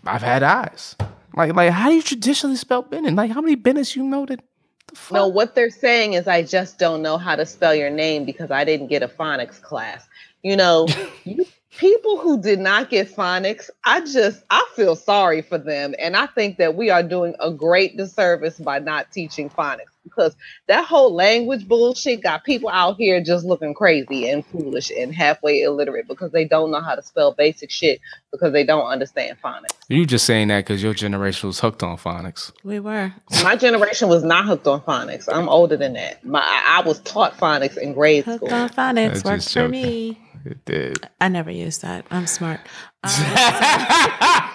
[0.07, 0.97] I've had eyes.
[1.37, 3.15] Like like how do you traditionally spell Bennett?
[3.15, 4.41] Like how many Bennetts you know that?
[4.89, 5.15] The fuck?
[5.15, 8.51] No, what they're saying is I just don't know how to spell your name because
[8.51, 10.09] I didn't get a phonics class.
[10.43, 10.87] You know,
[11.25, 11.45] you,
[11.77, 16.27] people who did not get phonics, I just I feel sorry for them and I
[16.27, 20.37] think that we are doing a great disservice by not teaching phonics because
[20.69, 25.63] that whole language bullshit got people out here just looking crazy and foolish and halfway
[25.63, 28.01] illiterate because they don't know how to spell basic shit
[28.33, 29.71] because they don't understand phonics.
[29.89, 32.53] You just saying that because your generation was hooked on phonics.
[32.65, 33.13] We were.
[33.43, 35.29] My generation was not hooked on phonics.
[35.33, 36.25] I'm older than that.
[36.25, 38.55] My I I was taught phonics in grade Hooked school.
[38.55, 40.19] on phonics That's works for me.
[40.47, 41.09] It did.
[41.21, 42.07] I never used that.
[42.11, 42.61] I'm smart.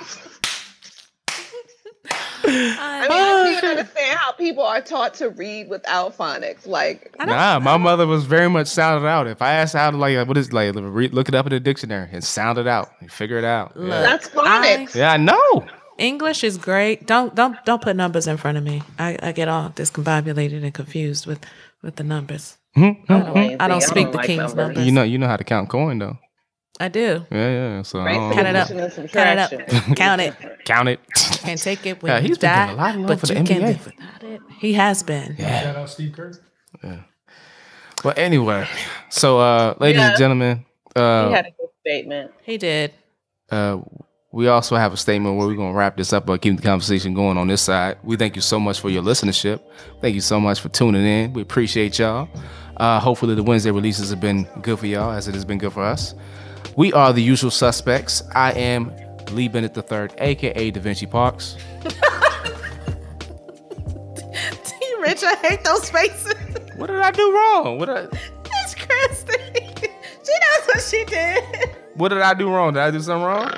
[2.43, 6.65] Um, I mean, I don't even understand how people are taught to read without phonics.
[6.65, 9.27] Like, Nah, my mother was very much sounded out.
[9.27, 12.09] If I asked how to like what is like look it up in the dictionary
[12.11, 13.77] and sound it out and figure it out.
[13.77, 14.95] Look, Yeah, that's phonics.
[14.95, 15.65] yeah I know.
[15.99, 17.05] English is great.
[17.05, 18.81] Don't don't don't put numbers in front of me.
[18.97, 21.39] I, I get all discombobulated and confused with
[21.83, 22.57] with the numbers.
[22.75, 23.57] Lazy.
[23.59, 24.55] I don't speak the like king's numbers.
[24.55, 24.85] numbers.
[24.85, 26.17] You know, you know how to count coin though.
[26.79, 27.25] I do.
[27.31, 27.81] Yeah, yeah.
[27.83, 28.13] So Right?
[28.15, 28.67] don't- Count it up.
[28.69, 29.95] Count it up.
[29.97, 30.33] Count it.
[30.65, 30.99] count it.
[31.43, 33.27] Can't take it when Yeah, you he's been die, a lot of love but for
[33.27, 33.65] the you can NBA.
[33.67, 34.41] live without it.
[34.59, 35.35] He has been.
[35.37, 35.61] Yeah.
[35.61, 36.31] Shout out Steve Kerr.
[36.83, 37.01] Yeah.
[38.03, 38.67] Well, anyway,
[39.09, 40.09] so uh, ladies Yeah.
[40.09, 40.65] and gentlemen,
[40.95, 42.31] uh, He had a good statement.
[42.43, 42.93] He did.
[43.51, 43.77] uh,
[44.31, 47.13] we also have a statement where we're gonna wrap this up, but keep the conversation
[47.13, 47.97] going on this side.
[48.03, 49.59] We thank you so much for your listenership.
[49.99, 51.33] Thank you so much for tuning in.
[51.33, 52.29] We appreciate y'all.
[52.77, 55.73] Uh, hopefully, the Wednesday releases have been good for y'all, as it has been good
[55.73, 56.15] for us.
[56.77, 58.23] We are the usual suspects.
[58.33, 58.93] I am
[59.31, 61.57] Lee Bennett III, aka Da Vinci Parks.
[61.83, 61.89] T.
[65.01, 66.33] Rich, I hate those faces.
[66.77, 67.77] What did I do wrong?
[67.77, 68.07] What I,
[68.63, 69.33] It's Christy.
[70.23, 71.43] She knows what she did.
[71.95, 72.73] what did I do wrong?
[72.73, 73.49] Did I do something wrong?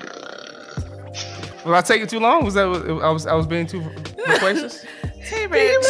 [1.66, 2.44] Was I taking too long?
[2.46, 3.82] Was that I was I was being too
[4.28, 4.86] loquacious?
[5.30, 5.46] T.
[5.46, 5.86] Rich.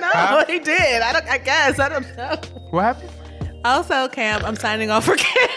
[0.00, 0.44] no, Huh?
[0.46, 1.02] he did.
[1.02, 1.26] I don't.
[1.28, 2.36] I guess I don't know.
[2.70, 3.10] What happened?
[3.64, 5.48] Also, Cam, I'm signing off for Cam.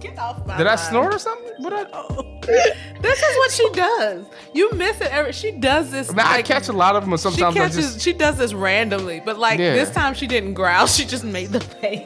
[0.00, 0.78] Get off my Did I line.
[0.78, 1.52] snort or something?
[1.58, 1.86] What I?
[1.92, 2.26] Oh.
[3.00, 4.26] This is what she does.
[4.52, 5.32] You miss it every.
[5.32, 6.10] She does this.
[6.10, 7.76] I, mean, I catch a lot of them, and She sometimes I catches.
[7.76, 9.72] just She does this randomly, but like Yeah.
[9.74, 10.86] this time she didn't growl.
[10.86, 12.02] She just made the face.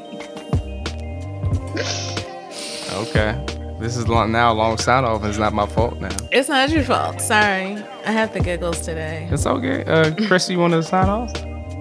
[2.93, 3.45] okay.
[3.85, 5.21] This is long, now a long sound off.
[5.21, 6.09] and It's not my fault now.
[6.33, 7.21] It's not your fault.
[7.21, 7.77] Sorry.
[8.07, 9.29] I have the giggles today.
[9.31, 9.85] It's okay.
[9.85, 11.31] Uh, Chris, you want to sign off?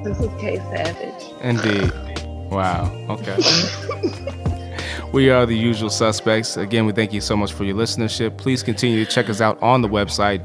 [0.03, 1.23] This is K Savage.
[1.41, 1.93] Indeed.
[2.51, 2.91] Wow.
[3.09, 3.37] Okay.
[5.13, 6.57] we are the usual suspects.
[6.57, 8.35] Again, we thank you so much for your listenership.
[8.37, 10.43] Please continue to check us out on the website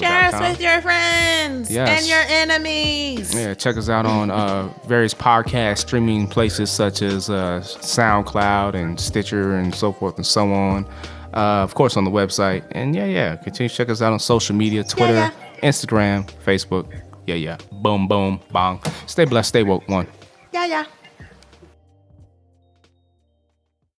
[0.00, 2.00] Share us with your friends Yes.
[2.00, 3.34] and your enemies.
[3.34, 8.98] Yeah, check us out on uh, various podcast streaming places such as uh, SoundCloud and
[9.00, 10.86] Stitcher and so forth and so on.
[11.34, 12.62] Uh, of course, on the website.
[12.72, 15.32] And yeah, yeah, continue to check us out on social media Twitter, yeah.
[15.62, 16.86] Instagram, Facebook.
[17.26, 17.56] Yeah, yeah.
[17.72, 18.80] Boom, boom, bong.
[19.06, 19.88] Stay blessed, stay woke.
[19.88, 20.06] One.
[20.52, 20.84] Yeah, yeah.